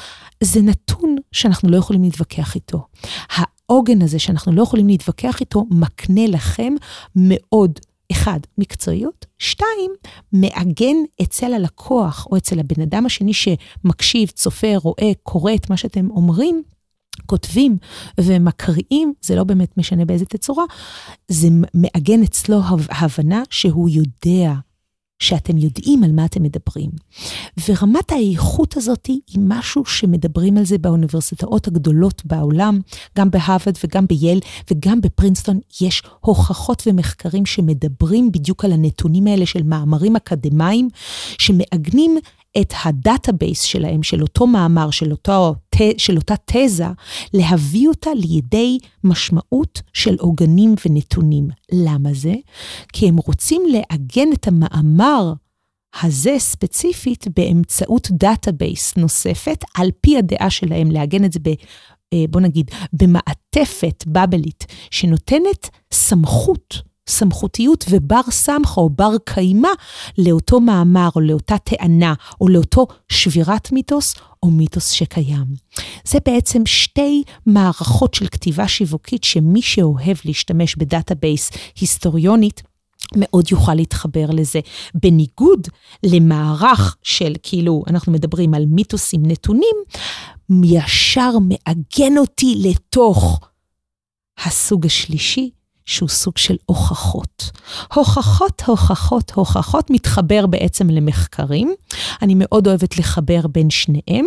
זה 0.44 0.62
נתון 0.62 1.16
שאנחנו 1.32 1.70
לא 1.70 1.78
יכולים 1.78 2.04
להתווכח 2.04 2.56
איתו. 2.56 2.86
העוגן 3.70 4.02
הזה 4.02 4.20
שאנחנו 4.20 4.52
לא 4.52 4.62
יכולים 4.62 4.88
להתווכח 4.88 5.40
איתו, 5.40 5.66
מקנה 5.72 6.28
לכם 6.28 6.74
מאוד 7.16 7.80
אחד, 8.12 8.40
מקצועיות, 8.58 9.26
שתיים, 9.38 9.92
מעגן 10.34 10.96
אצל 11.22 11.54
הלקוח 11.54 12.28
או 12.32 12.38
אצל 12.38 12.60
הבן 12.60 12.82
אדם 12.82 13.06
השני 13.06 13.34
שמקשיב, 13.34 14.30
צופה, 14.30 14.78
רואה, 14.78 15.12
קורא 15.24 15.54
את 15.54 15.70
מה 15.70 15.78
שאתם 15.78 16.12
אומרים, 16.12 16.64
כותבים 17.26 17.78
ומקריאים, 18.20 19.14
זה 19.22 19.36
לא 19.36 19.44
באמת 19.44 19.78
משנה 19.78 20.06
באיזה 20.06 20.26
תצורה, 20.26 20.64
זה 21.28 21.48
מעגן 21.74 22.24
אצלו 22.24 22.60
הבנה 22.90 23.44
שהוא 23.50 23.90
יודע 23.90 24.54
שאתם 25.20 25.58
יודעים 25.58 26.04
על 26.04 26.12
מה 26.12 26.26
אתם 26.26 26.44
מדברים. 26.44 26.90
ורמת 27.68 28.12
האיכות 28.12 28.78
הזאת 28.78 29.06
היא 29.06 29.40
משהו 29.40 29.86
שמדברים 29.86 30.58
על 30.58 30.66
זה 30.66 30.78
באוניברסיטאות 30.78 31.68
הגדולות 31.68 32.22
בעולם, 32.26 32.80
גם 33.18 33.32
בהרווארד 33.32 33.78
וגם 33.84 34.08
בייל 34.08 34.40
וגם 34.72 35.02
בפרינסטון, 35.02 35.60
יש 35.82 36.04
הוכחות 36.20 36.84
ומחקרים 36.88 37.46
שמדברים 37.46 38.32
בדיוק 38.32 38.66
על 38.66 38.72
הנתונים 38.72 39.28
האלה 39.28 39.46
של 39.46 39.64
מאמרים 39.64 40.16
אקדמיים, 40.16 40.90
שמעגנים 41.38 42.18
את 42.62 42.74
ה 42.86 42.94
database 42.94 43.62
שלהם, 43.62 44.04
של 44.04 44.22
אותו 44.22 44.48
מאמר, 44.48 44.92
של, 44.92 45.12
אותו, 45.12 45.56
של 45.98 46.18
אותה 46.18 46.36
תזה, 46.46 46.88
להביא 47.34 47.88
אותה 47.88 48.10
לידי 48.16 48.78
משמעות 49.04 49.82
של 49.94 50.16
עוגנים 50.20 50.76
ונתונים. 50.86 51.50
למה 51.72 52.10
זה? 52.14 52.34
כי 52.94 53.08
הם 53.08 53.18
רוצים 53.18 53.62
לעגן 53.72 54.28
את 54.34 54.48
המאמר 54.48 55.09
הזה 56.02 56.36
ספציפית 56.40 57.26
באמצעות 57.36 58.08
database 58.12 58.98
נוספת, 58.98 59.64
על 59.76 59.90
פי 60.02 60.18
הדעה 60.18 60.50
שלהם, 60.50 60.92
לעגן 60.92 61.26
את 61.26 61.34
זה 61.34 61.40
ב... 61.40 61.48
אה, 62.14 62.26
בוא 62.30 62.42
נגיד, 62.42 62.72
במעטפת 62.94 64.04
בבלית, 64.08 64.66
שנותנת 64.92 65.70
סמכות 65.94 66.82
סמכותיות 67.10 67.86
ובר 67.90 68.22
סמכה 68.30 68.82
או 68.82 68.90
בר 68.90 69.16
קיימא 69.26 69.70
לאותו 70.18 70.60
מאמר 70.60 71.10
או 71.16 71.22
לאותה 71.22 71.58
טענה 71.58 72.14
או 72.42 72.48
לאותו 72.48 72.88
שבירת 73.10 73.72
מיתוס 73.72 74.14
או 74.44 74.52
מיתוס 74.52 74.90
שקיים. 74.92 75.46
זה 76.04 76.20
בעצם 76.26 76.66
שתי 76.66 77.24
מערכות 77.46 78.14
של 78.14 78.28
כתיבה 78.28 78.68
שיווקית 78.68 79.24
שמי 79.24 79.62
שאוהב 79.62 80.18
להשתמש 80.26 80.76
ב 80.76 80.84
database 80.84 81.52
היסטוריונית, 81.80 82.62
מאוד 83.16 83.52
יוכל 83.52 83.74
להתחבר 83.74 84.26
לזה. 84.30 84.60
בניגוד 84.94 85.68
למערך 86.04 86.98
של, 87.04 87.34
כאילו, 87.44 87.84
אנחנו 87.88 88.12
מדברים 88.12 88.54
על 88.54 88.66
מיתוסים 88.66 89.22
נתונים, 89.26 89.76
ישר 90.64 91.32
מעגן 91.40 92.18
אותי 92.18 92.56
לתוך 92.70 93.40
הסוג 94.46 94.86
השלישי, 94.86 95.50
שהוא 95.86 96.10
סוג 96.10 96.38
של 96.38 96.56
הוכחות. 96.66 97.52
הוכחות, 97.94 98.62
הוכחות, 98.66 99.32
הוכחות 99.32 99.90
מתחבר 99.90 100.46
בעצם 100.46 100.90
למחקרים. 100.90 101.74
אני 102.22 102.34
מאוד 102.38 102.68
אוהבת 102.68 102.98
לחבר 102.98 103.48
בין 103.48 103.70
שניהם. 103.70 104.26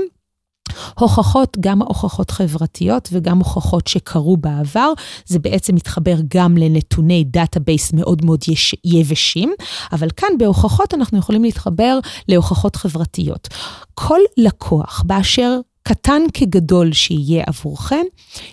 הוכחות, 0.99 1.57
גם 1.61 1.83
הוכחות 1.83 2.31
חברתיות 2.31 3.09
וגם 3.13 3.39
הוכחות 3.39 3.87
שקרו 3.87 4.37
בעבר, 4.37 4.93
זה 5.27 5.39
בעצם 5.39 5.75
מתחבר 5.75 6.17
גם 6.29 6.57
לנתוני 6.57 7.25
database 7.25 7.93
מאוד 7.93 8.25
מאוד 8.25 8.41
יש, 8.49 8.75
יבשים, 8.85 9.53
אבל 9.93 10.09
כאן 10.17 10.29
בהוכחות 10.39 10.95
אנחנו 10.95 11.19
יכולים 11.19 11.45
להתחבר 11.45 11.99
להוכחות 12.29 12.77
חברתיות. 12.77 13.49
כל 13.95 14.21
לקוח 14.37 15.03
באשר 15.07 15.59
קטן 15.83 16.23
כגדול 16.35 16.93
שיהיה 16.93 17.45
עבורכם, 17.47 18.05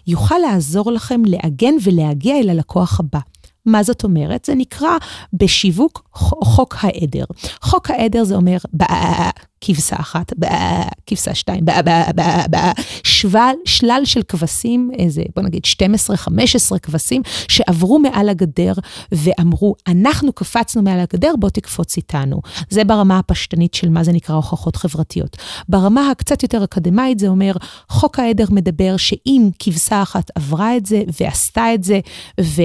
יוכל 0.08 0.36
לעזור 0.38 0.92
לכם 0.92 1.22
לעגן 1.26 1.74
ולהגיע 1.84 2.40
אל 2.40 2.50
הלקוח 2.50 3.00
הבא. 3.00 3.20
מה 3.72 3.84
זאת 3.84 4.04
אומרת? 4.04 4.46
זה 4.46 4.56
נקרא 4.56 4.98
בשיווק 5.34 6.10
חוק 6.44 6.76
העדר. 6.80 7.26
חוק 7.62 7.90
העדר 7.92 8.24
זה 8.24 8.36
אומר 8.36 8.58
כבשה 9.62 9.96
אחת, 10.00 10.34
כבשה 11.08 11.36
שתיים, 11.36 11.66
שבל, 13.04 13.54
שלל 13.66 14.02
של 14.06 14.22
כבשים, 14.24 14.92
איזה, 15.00 15.24
בוא 15.36 15.44
נגיד 15.44 15.64
12-15 16.76 16.80
כבשים, 16.82 17.22
שעברו 17.48 18.00
מעל 18.00 18.30
הגדר 18.30 18.74
ואמרו, 19.12 19.76
אנחנו 19.88 20.34
קפצנו 20.34 20.82
מעל 20.82 21.00
הגדר, 21.00 21.34
בוא 21.40 21.50
תקפוץ 21.50 21.98
איתנו. 21.98 22.42
זה 22.70 22.84
ברמה 22.84 23.20
הפשטנית 23.20 23.74
של 23.74 23.90
מה 23.90 24.04
זה 24.04 24.12
נקרא 24.12 24.36
הוכחות 24.36 24.76
חברתיות. 24.76 25.38
ברמה 25.70 26.10
הקצת 26.10 26.44
יותר 26.44 26.64
אקדמאית 26.64 27.20
זה 27.20 27.28
אומר, 27.28 27.52
חוק 27.90 28.20
העדר 28.20 28.46
מדבר 28.50 28.98
שאם 28.98 29.50
כבשה 29.60 30.02
אחת 30.02 30.32
עברה 30.36 30.78
את 30.78 30.86
זה 30.86 31.04
ועשתה 31.20 31.74
את 31.74 31.84
זה, 31.84 32.00
ו... 32.42 32.62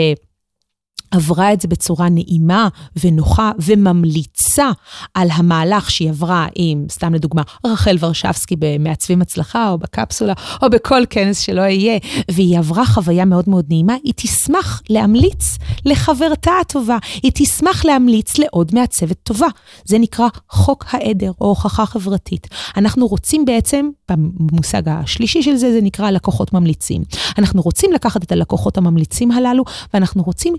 עברה 1.14 1.52
את 1.52 1.60
זה 1.60 1.68
בצורה 1.68 2.08
נעימה 2.08 2.68
ונוחה 3.04 3.50
וממליצה 3.58 4.70
על 5.14 5.28
המהלך 5.32 5.90
שהיא 5.90 6.10
עברה 6.10 6.46
עם, 6.54 6.86
סתם 6.90 7.14
לדוגמה, 7.14 7.42
רחל 7.66 7.96
ורשבסקי 8.00 8.56
במעצבים 8.58 9.22
הצלחה 9.22 9.70
או 9.70 9.78
בקפסולה 9.78 10.32
או 10.62 10.70
בכל 10.70 11.02
כנס 11.10 11.38
שלא 11.38 11.62
יהיה, 11.62 11.98
והיא 12.30 12.58
עברה 12.58 12.86
חוויה 12.86 13.24
מאוד 13.24 13.48
מאוד 13.48 13.64
נעימה, 13.68 13.94
היא 14.04 14.12
תשמח 14.16 14.82
להמליץ 14.90 15.58
לחברתה 15.84 16.50
הטובה, 16.60 16.98
היא 17.22 17.32
תשמח 17.34 17.84
להמליץ 17.84 18.38
לעוד 18.38 18.74
מעצבת 18.74 19.16
טובה. 19.22 19.46
זה 19.84 19.98
נקרא 19.98 20.28
חוק 20.50 20.84
העדר 20.90 21.32
או 21.40 21.46
הוכחה 21.46 21.86
חברתית. 21.86 22.48
אנחנו 22.76 23.06
רוצים 23.06 23.44
בעצם, 23.44 23.88
במושג 24.10 24.82
השלישי 24.88 25.42
של 25.42 25.56
זה, 25.56 25.72
זה 25.72 25.78
נקרא 25.82 26.10
לקוחות 26.10 26.52
ממליצים. 26.52 27.02
אנחנו 27.38 27.62
רוצים 27.62 27.92
לקחת 27.92 28.22
את 28.22 28.32
הלקוחות 28.32 28.78
הממליצים 28.78 29.30
הללו 29.30 29.64
ואנחנו 29.94 30.22
רוצים 30.22 30.54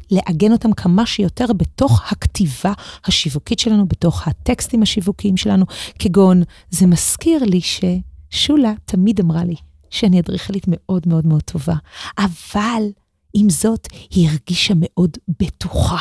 לעגן 0.45 0.53
אותם 0.53 0.73
כמה 0.73 1.05
שיותר 1.05 1.45
בתוך 1.57 2.11
הכתיבה 2.11 2.73
השיווקית 3.05 3.59
שלנו, 3.59 3.87
בתוך 3.87 4.27
הטקסטים 4.27 4.81
השיווקיים 4.81 5.37
שלנו, 5.37 5.65
כגון, 5.99 6.43
זה 6.69 6.87
מזכיר 6.87 7.43
לי 7.43 7.61
ששולה 7.61 8.73
תמיד 8.85 9.19
אמרה 9.19 9.43
לי 9.43 9.55
שאני 9.89 10.19
אדריכלית 10.19 10.65
מאוד 10.67 11.07
מאוד 11.07 11.25
מאוד 11.25 11.41
טובה, 11.41 11.75
אבל 12.17 12.83
עם 13.33 13.49
זאת, 13.49 13.87
היא 14.09 14.29
הרגישה 14.29 14.73
מאוד 14.77 15.17
בטוחה. 15.39 15.97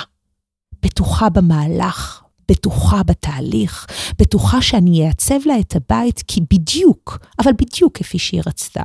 בטוחה 0.82 1.28
במהלך, 1.28 2.22
בטוחה 2.48 3.02
בתהליך, 3.02 3.86
בטוחה 4.18 4.62
שאני 4.62 5.06
אעצב 5.08 5.38
לה 5.46 5.58
את 5.60 5.76
הבית 5.76 6.22
כי 6.26 6.40
בדיוק, 6.52 7.18
אבל 7.38 7.52
בדיוק 7.52 7.98
כפי 7.98 8.18
שהיא 8.18 8.42
רצתה. 8.46 8.82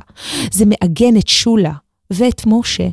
זה 0.52 0.64
מעגן 0.66 1.16
את 1.16 1.28
שולה 1.28 1.72
ואת 2.10 2.42
משה 2.46 2.88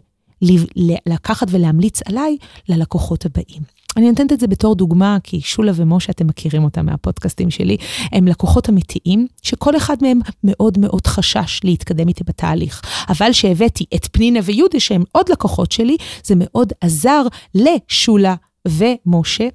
לקחת 1.05 1.47
ולהמליץ 1.51 1.99
עליי 2.05 2.37
ללקוחות 2.69 3.25
הבאים. 3.25 3.61
אני 3.97 4.09
נותנת 4.09 4.33
את 4.33 4.39
זה 4.39 4.47
בתור 4.47 4.75
דוגמה, 4.75 5.17
כי 5.23 5.41
שולה 5.41 5.71
ומשה, 5.75 6.11
אתם 6.11 6.27
מכירים 6.27 6.63
אותם 6.63 6.85
מהפודקאסטים 6.85 7.49
שלי, 7.49 7.77
הם 8.11 8.27
לקוחות 8.27 8.69
אמיתיים, 8.69 9.27
שכל 9.41 9.77
אחד 9.77 9.97
מהם 10.01 10.19
מאוד 10.43 10.77
מאוד 10.77 11.07
חשש 11.07 11.59
להתקדם 11.63 12.07
איתי 12.07 12.23
בתהליך. 12.23 12.81
אבל 13.09 13.31
שהבאתי 13.31 13.85
את 13.95 14.07
פנינה 14.11 14.39
ויהודה, 14.43 14.79
שהם 14.79 15.03
עוד 15.11 15.29
לקוחות 15.29 15.71
שלי, 15.71 15.97
זה 16.23 16.33
מאוד 16.37 16.73
עזר 16.81 17.23
לשולה 17.55 18.35
ומשה 18.67 19.47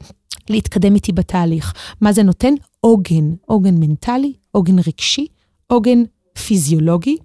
להתקדם 0.51 0.95
איתי 0.95 1.13
בתהליך. 1.13 1.75
מה 2.01 2.13
זה 2.13 2.23
נותן? 2.23 2.55
עוגן, 2.81 3.35
עוגן 3.47 3.75
מנטלי, 3.75 4.33
עוגן 4.51 4.79
רגשי, 4.79 5.27
עוגן 5.67 6.03
פיזיולוגי, 6.47 7.17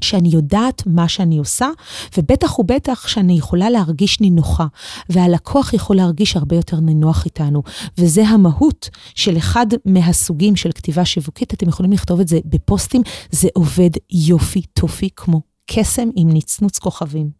שאני 0.00 0.28
יודעת 0.28 0.82
מה 0.86 1.08
שאני 1.08 1.38
עושה, 1.38 1.68
ובטח 2.16 2.58
ובטח 2.58 3.08
שאני 3.08 3.32
יכולה 3.32 3.70
להרגיש 3.70 4.20
נינוחה, 4.20 4.66
והלקוח 5.08 5.74
יכול 5.74 5.96
להרגיש 5.96 6.36
הרבה 6.36 6.56
יותר 6.56 6.80
נינוח 6.80 7.24
איתנו. 7.24 7.62
וזה 7.98 8.28
המהות 8.28 8.88
של 9.14 9.36
אחד 9.36 9.66
מהסוגים 9.84 10.56
של 10.56 10.72
כתיבה 10.72 11.04
שיווקית, 11.04 11.54
אתם 11.54 11.68
יכולים 11.68 11.92
לכתוב 11.92 12.20
את 12.20 12.28
זה 12.28 12.38
בפוסטים, 12.44 13.02
זה 13.30 13.48
עובד 13.54 13.90
יופי 14.10 14.62
טופי 14.62 15.08
כמו 15.16 15.40
קסם 15.70 16.08
עם 16.16 16.28
נצנוץ 16.32 16.78
כוכבים. 16.78 17.30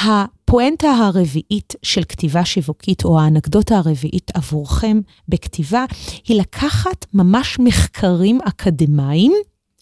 הפואנטה 0.00 0.90
הרביעית 0.90 1.74
של 1.82 2.04
כתיבה 2.04 2.44
שיווקית, 2.44 3.04
או 3.04 3.20
האנקדוטה 3.20 3.76
הרביעית 3.76 4.30
עבורכם 4.34 5.00
בכתיבה, 5.28 5.84
היא 6.28 6.40
לקחת 6.40 7.06
ממש 7.14 7.58
מחקרים 7.58 8.38
אקדמיים, 8.48 9.32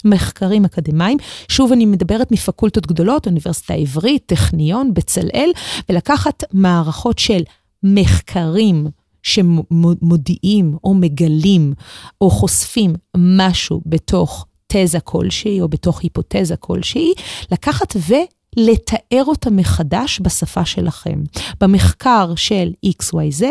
מחקרים 0.05 0.65
אקדמיים. 0.65 1.19
שוב, 1.49 1.73
אני 1.73 1.87
מדברת 1.87 2.33
מפקולטות 2.33 2.87
גדולות, 2.87 3.27
אוניברסיטה 3.27 3.75
העברית, 3.75 4.23
טכניון, 4.27 4.95
בצלאל, 4.95 5.51
ולקחת 5.89 6.45
מערכות 6.53 7.19
של 7.19 7.43
מחקרים 7.83 8.87
שמודיעים 9.23 10.77
או 10.85 10.95
מגלים 10.95 11.73
או 12.21 12.31
חושפים 12.31 12.95
משהו 13.17 13.81
בתוך 13.87 14.47
תזה 14.67 15.01
כלשהי 15.01 15.61
או 15.61 15.69
בתוך 15.69 16.01
היפותזה 16.03 16.57
כלשהי, 16.57 17.13
לקחת 17.53 17.97
ו... 18.09 18.15
לתאר 18.57 19.25
אותה 19.25 19.51
מחדש 19.51 20.21
בשפה 20.23 20.65
שלכם. 20.65 21.23
במחקר 21.61 22.35
של 22.37 22.73
XYZ 22.87 23.45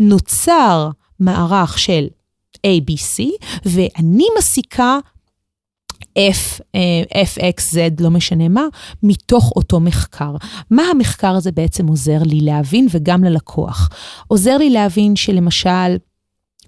נוצר 0.00 0.90
מערך 1.20 1.78
של 1.78 2.06
ABC, 2.66 3.24
ואני 3.64 4.26
מסיקה 4.38 4.98
F, 6.18 6.60
FXZ, 7.14 7.78
לא 8.00 8.10
משנה 8.10 8.48
מה, 8.48 8.64
מתוך 9.02 9.52
אותו 9.56 9.80
מחקר. 9.80 10.36
מה 10.70 10.82
המחקר 10.90 11.34
הזה 11.36 11.52
בעצם 11.52 11.86
עוזר 11.86 12.22
לי 12.22 12.40
להבין 12.40 12.86
וגם 12.90 13.24
ללקוח? 13.24 13.90
עוזר 14.28 14.56
לי 14.56 14.70
להבין 14.70 15.16
שלמשל, 15.16 15.96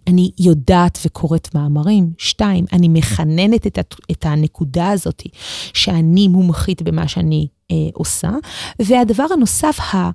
אני 0.07 0.31
יודעת 0.39 0.99
וקוראת 1.07 1.55
מאמרים. 1.55 2.13
שתיים, 2.19 2.65
אני 2.73 2.89
מחננת 2.89 3.67
את, 3.67 3.79
את 4.11 4.27
הנקודה 4.27 4.91
הזאת 4.91 5.23
שאני 5.75 6.29
מומחית 6.29 6.83
במה 6.83 7.09
שאני 7.09 7.49
אה, 7.71 7.77
עושה. 7.95 8.31
והדבר 8.83 9.27
הנוסף, 9.33 9.79
ה... 9.95 10.11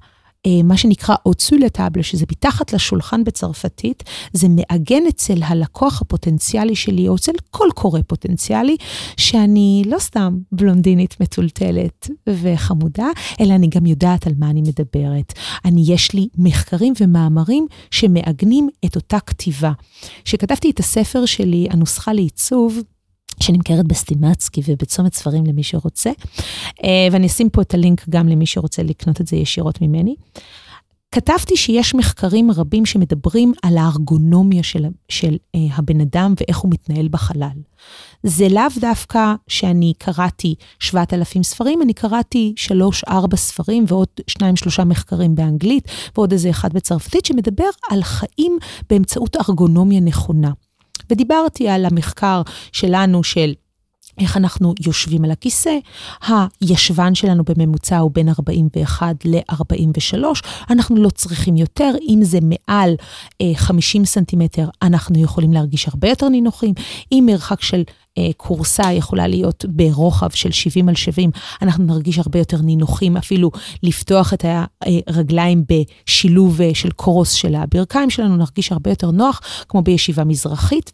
מה 0.63 0.77
שנקרא 0.77 1.15
אוצו 1.25 1.56
לטאבל, 1.56 2.01
שזה 2.01 2.25
מתחת 2.32 2.73
לשולחן 2.73 3.23
בצרפתית, 3.23 4.03
זה 4.34 4.47
מעגן 4.49 5.08
אצל 5.10 5.43
הלקוח 5.43 6.01
הפוטנציאלי 6.01 6.75
שלי, 6.75 7.08
או 7.08 7.15
אצל 7.15 7.32
כל 7.51 7.67
קורא 7.75 7.99
פוטנציאלי, 8.08 8.77
שאני 9.17 9.84
לא 9.86 9.99
סתם 9.99 10.38
בלונדינית 10.51 11.21
מטולטלת 11.21 12.10
וחמודה, 12.29 13.08
אלא 13.39 13.53
אני 13.53 13.67
גם 13.67 13.86
יודעת 13.86 14.27
על 14.27 14.34
מה 14.38 14.49
אני 14.49 14.62
מדברת. 14.62 15.34
אני, 15.65 15.84
יש 15.88 16.13
לי 16.13 16.27
מחקרים 16.38 16.93
ומאמרים 17.01 17.67
שמעגנים 17.91 18.69
את 18.86 18.95
אותה 18.95 19.19
כתיבה. 19.19 19.71
כשכתבתי 20.23 20.69
את 20.69 20.79
הספר 20.79 21.25
שלי, 21.25 21.67
הנוסחה 21.69 22.13
לעיצוב, 22.13 22.79
שנמכרת 23.39 23.88
בסטימצקי 23.88 24.62
ובצומת 24.65 25.13
ספרים 25.13 25.46
למי 25.46 25.63
שרוצה, 25.63 26.12
ואני 27.12 27.28
אשים 27.28 27.50
פה 27.50 27.62
את 27.62 27.74
הלינק 27.74 28.10
גם 28.10 28.28
למי 28.28 28.46
שרוצה 28.46 28.84
לקנות 28.84 29.22
את 29.22 29.28
זה 29.28 29.36
ישירות 29.36 29.82
ממני. 29.82 30.15
כתבתי 31.13 31.58
שיש 31.58 31.96
מחקרים 31.96 32.52
רבים 32.52 32.86
שמדברים 32.86 33.54
על 33.63 33.78
הארגונומיה 33.78 34.63
של, 34.63 34.86
של 35.10 35.34
uh, 35.36 35.60
הבן 35.76 36.02
אדם 36.02 36.34
ואיך 36.39 36.58
הוא 36.58 36.72
מתנהל 36.72 37.08
בחלל. 37.08 37.58
זה 38.24 38.48
לאו 38.50 38.63
דווקא 38.80 39.34
שאני 39.48 39.93
קראתי 39.98 40.56
7,000 40.80 41.43
ספרים, 41.43 41.82
אני 41.82 41.93
קראתי 41.93 42.54
3-4 43.10 43.36
ספרים 43.36 43.86
ועוד 43.88 44.08
2-3 44.80 44.84
מחקרים 44.86 45.36
באנגלית 45.36 45.88
ועוד 46.15 46.32
איזה 46.32 46.50
אחד 46.50 46.74
בצרפתית, 46.74 47.26
שמדבר 47.26 47.69
על 47.89 48.04
חיים 48.04 48.58
באמצעות 48.89 49.36
ארגונומיה 49.36 50.00
נכונה. 50.00 50.52
ודיברתי 51.10 51.69
על 51.69 51.86
המחקר 51.86 52.41
שלנו 52.71 53.23
של 53.23 53.53
איך 54.17 54.38
אנחנו 54.38 54.73
יושבים 54.86 55.25
על 55.25 55.32
הכיסא, 55.32 55.77
הישבן 56.62 57.15
שלנו 57.15 57.43
בממוצע 57.43 57.97
הוא 57.97 58.12
בין 58.13 58.29
41 58.29 59.25
ל-43, 59.25 60.17
אנחנו 60.69 60.95
לא 60.95 61.10
צריכים 61.10 61.58
יותר, 61.58 61.91
אם 62.10 62.19
זה 62.21 62.39
מעל 62.41 62.95
אה, 63.41 63.51
50 63.56 64.06
סנטימטר, 64.06 64.69
אנחנו 64.82 65.23
יכולים 65.23 65.53
להרגיש 65.53 65.88
הרבה 65.88 66.10
יותר 66.10 66.29
נינוחים, 66.29 66.73
אם 67.12 67.23
מרחק 67.25 67.62
של 67.62 67.84
כורסה 68.38 68.91
יכולה 68.91 69.28
להיות 69.28 69.65
ברוחב 69.69 70.30
של 70.30 70.52
70 70.52 70.89
על 70.89 70.95
70, 70.95 71.32
אנחנו 71.62 71.84
נרגיש 71.84 72.19
הרבה 72.19 72.39
יותר 72.39 72.62
נינוחים, 72.62 73.17
אפילו 73.17 73.52
לפתוח 73.84 74.34
את 74.34 74.45
הרגליים 75.08 75.63
בשילוב 75.69 76.60
של 76.73 76.89
קרוס 76.91 77.32
של 77.32 77.56
הברכיים 77.56 78.10
שלנו, 78.10 78.38
נרגיש 78.38 78.71
הרבה 78.71 78.89
יותר 78.89 79.12
נוח, 79.12 79.41
כמו 79.69 79.82
בישיבה 79.82 80.23
מזרחית. 80.23 80.91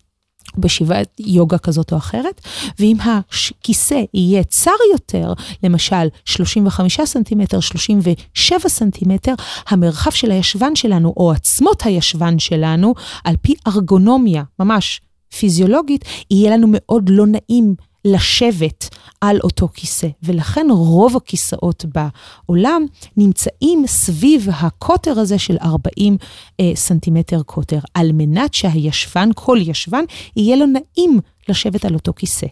בישיבת 0.58 1.08
יוגה 1.20 1.58
כזאת 1.58 1.94
או 1.94 1.98
אחרת, 1.98 2.42
ואם 2.80 2.98
הכיסא 3.00 4.02
יהיה 4.14 4.44
צר 4.44 4.72
יותר, 4.94 5.34
למשל 5.64 6.08
35 6.26 7.02
סנטימטר, 7.02 7.60
37 7.60 8.70
סנטימטר, 8.70 9.34
המרחב 9.68 10.12
של 10.12 10.32
הישבן 10.32 10.76
שלנו, 10.76 11.14
או 11.18 11.32
עצמות 11.32 11.86
הישבן 11.86 12.40
שלנו, 12.40 12.94
על 13.24 13.36
פי 13.42 13.54
ארגונומיה 13.68 14.44
ממש 14.60 15.02
פיזיולוגית, 15.38 16.06
יהיה 16.32 16.52
לנו 16.52 16.68
מאוד 16.70 17.10
לא 17.10 17.26
נעים 17.28 17.76
לשבת 18.06 18.96
על 19.22 19.40
אותו 19.44 19.68
כיסא, 19.74 20.08
ולכן 20.24 20.68
רוב 20.72 21.16
הכיסאות 21.16 21.86
בעולם 21.86 22.86
נמצאים 23.18 23.84
סביב 23.88 24.48
הקוטר 24.54 25.20
הזה 25.20 25.40
של 25.40 25.58
40 25.62 26.18
אה, 26.60 26.72
סנטימטר 26.76 27.42
קוטר, 27.44 27.80
על 27.94 28.12
מנת 28.14 28.54
שהישבן, 28.54 29.30
כל 29.36 29.58
ישבן, 29.62 30.04
יהיה 30.36 30.56
לו 30.56 30.66
נעים 30.66 31.20
לשבת 31.50 31.86
על 31.86 31.94
אותו 31.94 32.14
כיסא. 32.16 32.48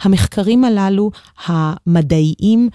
המחקרים 0.00 0.64
הללו, 0.64 1.10
המדעיים, 1.46 2.68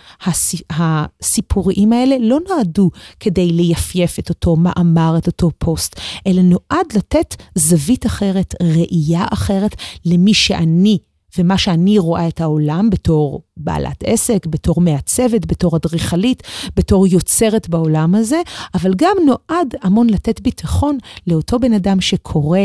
הסיפוריים 0.70 1.94
האלה, 1.94 2.16
לא 2.20 2.38
נועדו 2.50 2.90
כדי 3.20 3.52
ליפייף 3.52 4.20
את 4.20 4.30
אותו 4.30 4.56
מאמר, 4.56 5.16
את 5.18 5.28
אותו 5.28 5.52
פוסט, 5.58 6.00
אלא 6.28 6.42
נועד 6.42 6.86
לתת 6.96 7.36
זווית 7.56 8.06
אחרת, 8.06 8.56
ראייה 8.64 9.26
אחרת, 9.34 9.76
למי 10.06 10.34
שאני 10.34 10.98
ומה 11.38 11.58
שאני 11.58 12.00
רואה 12.00 12.28
את 12.28 12.42
העולם 12.42 12.90
בתור 12.90 13.42
בעלת 13.58 14.04
עסק, 14.04 14.46
בתור 14.46 14.82
מעצבת, 14.82 15.46
בתור 15.46 15.76
אדריכלית, 15.76 16.44
בתור 16.76 17.08
יוצרת 17.08 17.70
בעולם 17.70 18.16
הזה, 18.16 18.42
אבל 18.74 18.94
גם 18.98 19.18
נועד 19.26 19.76
המון 19.82 20.10
לתת 20.10 20.42
ביטחון 20.42 20.98
לאותו 21.28 21.60
בן 21.60 21.74
אדם 21.74 22.02
שקורא 22.02 22.60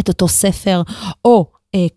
את 0.00 0.08
אותו 0.08 0.28
ספר, 0.28 0.82
או 1.24 1.46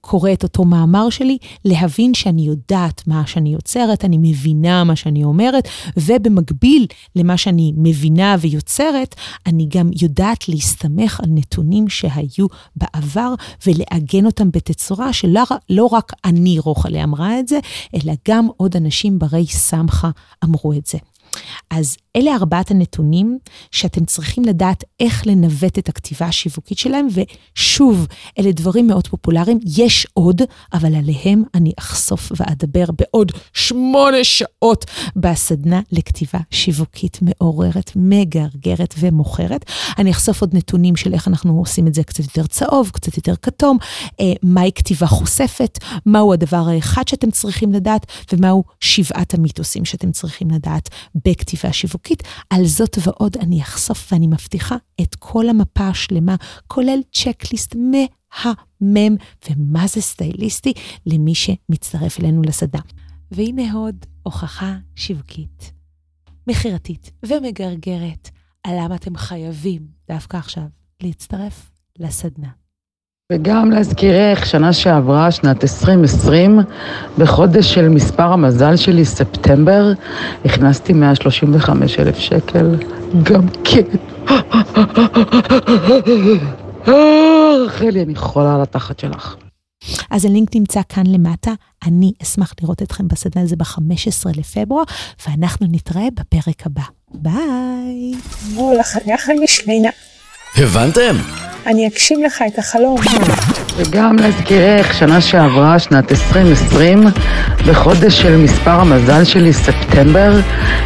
קורא 0.02 0.34
את 0.34 0.44
אותו 0.44 0.66
מאמר 0.66 1.10
שלי, 1.10 1.38
להבין 1.66 2.13
שאני 2.13 2.42
יודעת 2.42 3.08
מה 3.08 3.28
שאני 3.28 3.50
יוצרת, 3.50 4.06
אני 4.06 4.18
מבינה 4.22 4.84
מה 4.84 4.96
שאני 4.96 5.24
אומרת, 5.24 5.68
ובמקביל 5.98 6.88
למה 7.16 7.38
שאני 7.38 7.74
מבינה 7.78 8.36
ויוצרת, 8.40 9.16
אני 9.46 9.68
גם 9.70 9.90
יודעת 10.02 10.50
להסתמך 10.50 11.20
על 11.20 11.30
נתונים 11.30 11.90
שהיו 11.90 12.48
בעבר 12.76 13.34
ולעגן 13.68 14.26
אותם 14.26 14.52
בתצורה 14.52 15.13
שלא 15.13 15.42
לא 15.70 15.86
רק 15.86 16.13
אני, 16.26 16.60
רוחלה, 16.60 17.04
אמרה 17.04 17.40
את 17.40 17.48
זה, 17.48 17.60
אלא 17.96 18.13
גם 18.28 18.48
עוד 18.58 18.76
אנשים 18.76 19.20
ברי 19.20 19.46
סמכה 19.46 20.10
אמרו 20.44 20.74
את 20.74 20.88
זה. 20.88 20.98
אז 21.70 21.98
אלה 22.16 22.36
ארבעת 22.36 22.72
הנתונים 22.72 23.38
שאתם 23.72 24.06
צריכים 24.06 24.46
לדעת 24.46 24.84
איך 25.00 25.28
לנווט 25.28 25.80
את 25.80 25.90
הכתיבה 25.90 26.26
השיווקית 26.26 26.78
שלהם, 26.78 27.08
ושוב, 27.13 28.08
אלה 28.40 28.52
דברים 28.52 28.88
מאוד 28.88 29.08
פופולריים, 29.08 29.60
יש 29.78 30.08
עוד, 30.13 30.42
אבל 30.74 30.96
עליהם 30.96 31.44
אני 31.56 31.72
אחשוף 31.80 32.32
ואדבר 32.36 32.86
בעוד 32.98 33.32
שמונה 33.54 34.24
שעות 34.24 34.86
בסדנה 35.16 35.82
לכתיבה 35.92 36.40
שיווקית 36.52 37.20
מעוררת, 37.22 37.92
מגרגרת 37.96 38.96
ומוכרת. 39.00 39.66
אני 39.98 40.12
אחשוף 40.12 40.42
עוד 40.42 40.56
נתונים 40.56 40.96
של 40.96 41.13
איך 41.13 41.28
אנחנו 41.28 41.60
עושים 41.60 41.88
את 41.88 41.94
זה 41.94 42.04
קצת 42.04 42.24
יותר 42.24 42.48
צהוב, 42.48 42.90
קצת 42.94 43.18
יותר 43.18 43.36
כתום, 43.42 43.78
אה, 44.20 44.34
מהי 44.44 44.72
כתיבה 44.76 45.08
חושפת, 45.08 45.80
מהו 46.06 46.34
הדבר 46.34 46.68
האחד 46.70 47.08
שאתם 47.08 47.32
צריכים 47.32 47.74
לדעת, 47.74 48.06
ומהו 48.34 48.63
שבעת 48.80 49.34
המיתוסים 49.34 49.86
שאתם 49.86 50.12
צריכים 50.12 50.52
לדעת 50.52 50.90
בכתיבה 51.25 51.73
שיווקית. 51.73 52.23
על 52.49 52.65
זאת 52.65 52.97
ועוד 53.03 53.38
אני 53.38 53.62
אחשוף 53.62 54.13
ואני 54.13 54.27
מבטיחה 54.27 54.75
את 55.01 55.15
כל 55.15 55.49
המפה 55.49 55.88
השלמה, 55.88 56.36
כולל 56.67 56.99
צ'קליסט 57.13 57.75
מהמם 57.75 59.17
ומה 59.49 59.88
זה 59.88 60.01
סטייליסטי 60.01 60.73
למי 61.06 61.36
שמצטרף 61.36 62.19
אלינו 62.19 62.41
לסדנה. 62.41 62.82
והנה 63.32 63.73
עוד 63.73 63.95
הוכחה 64.23 64.77
שיווקית, 64.95 65.71
מכירתית 66.47 67.12
ומגרגרת 67.25 68.30
על 68.63 68.75
למה 68.80 68.95
אתם 68.95 69.17
חייבים 69.17 69.88
דווקא 70.08 70.38
עכשיו 70.38 70.65
להצטרף 71.03 71.71
לסדנה. 71.99 72.66
וגם 73.32 73.72
להזכירך, 73.72 74.46
שנה 74.46 74.74
שעברה, 74.74 75.32
שנת 75.32 75.63
2020, 75.63 76.60
בחודש 77.18 77.74
של 77.74 77.90
מספר 77.90 78.34
המזל 78.34 78.76
שלי, 78.76 79.06
ספטמבר, 79.06 79.92
הכנסתי 80.46 80.94
135 80.94 82.00
אלף 82.00 82.18
שקל. 82.18 82.76
גם 83.24 83.48
כן. 83.63 83.82
רחלי, 87.66 88.02
אני 88.02 88.16
חולה 88.16 88.56
על 88.56 88.62
התחת 88.62 89.00
שלך. 89.00 89.36
אז 90.12 90.26
הלינק 90.26 90.56
נמצא 90.56 90.82
כאן 90.90 91.04
למטה. 91.06 91.52
אני 91.86 92.12
אשמח 92.24 92.54
לראות 92.62 92.82
אתכם 92.82 93.08
בסדנה 93.08 93.44
הזה 93.44 93.56
ב-15 93.56 94.38
לפברואר, 94.38 94.84
ואנחנו 95.28 95.68
נתראה 95.72 96.08
בפרק 96.20 96.66
הבא. 96.66 96.84
ביי. 97.13 98.13
הבנתם? 100.56 101.16
אני 101.67 101.88
אגשים 101.88 102.23
לך 102.23 102.43
את 102.47 102.60
החלום. 102.60 102.97
וגם 103.77 104.15
להזכירך, 104.15 104.93
שנה 104.93 105.21
שעברה, 105.21 105.80
שנת 105.80 106.12
2020, 106.12 107.03
בחודש 107.67 108.21
של 108.21 108.38
מספר 108.38 108.71
המזל 108.71 109.23
שלי, 109.23 109.53
ספטמבר, 109.53 110.39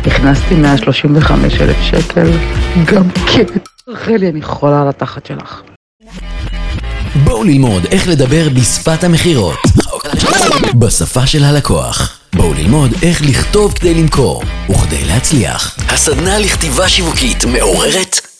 הכנסתי 0.06 0.56
135 0.56 1.62
אלף 1.62 1.82
שקל. 1.82 2.32
גם 2.86 3.10
כן. 3.10 3.44
רחלי, 3.88 4.30
אני 4.30 4.41
חולה 4.41 4.82
על 4.82 4.89
התחת 4.89 5.26
שלך. 5.26 5.62
בואו 7.24 7.44
ללמוד 7.44 7.86
איך 7.86 8.08
לדבר 8.08 8.50
בשפת 8.50 9.04
המכירות. 9.04 9.60
בשפה 10.80 11.28
של 11.28 11.44
הלקוח. 11.44 12.20
בואו 12.36 12.54
ללמוד 12.54 12.91
איך 13.04 13.22
לכתוב 13.22 13.74
כדי 13.74 13.94
למכור 13.94 14.44
וכדי 14.70 15.06
להצליח. 15.06 15.78
הסדנה 15.89 16.39
לכתיבה 16.39 16.89
שיווקית 16.89 17.46
מעוררת 17.46 18.31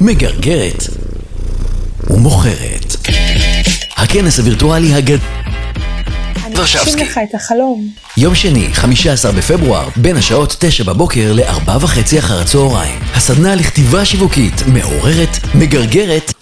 מגרגרת 0.00 0.84
ומוכרת. 2.10 2.96
הכנס 3.96 4.38
הווירטואלי 4.38 4.94
הגדול 4.94 5.18
אני 6.46 6.54
אגשים 6.60 6.98
לך 6.98 7.20
את 7.30 7.34
החלום. 7.34 7.88
יום 8.16 8.34
שני, 8.34 8.68
15 8.72 9.32
בפברואר, 9.32 9.88
בין 9.96 10.16
השעות 10.16 10.56
9 10.58 10.84
בבוקר 10.84 11.32
ל-4 11.32 11.70
וחצי 11.80 12.18
אחר 12.18 12.40
הצהריים. 12.40 12.98
הסדנה 13.14 13.54
לכתיבה 13.54 14.04
שיווקית 14.04 14.62
מעוררת, 14.66 15.38
מגרגרת 15.54 16.32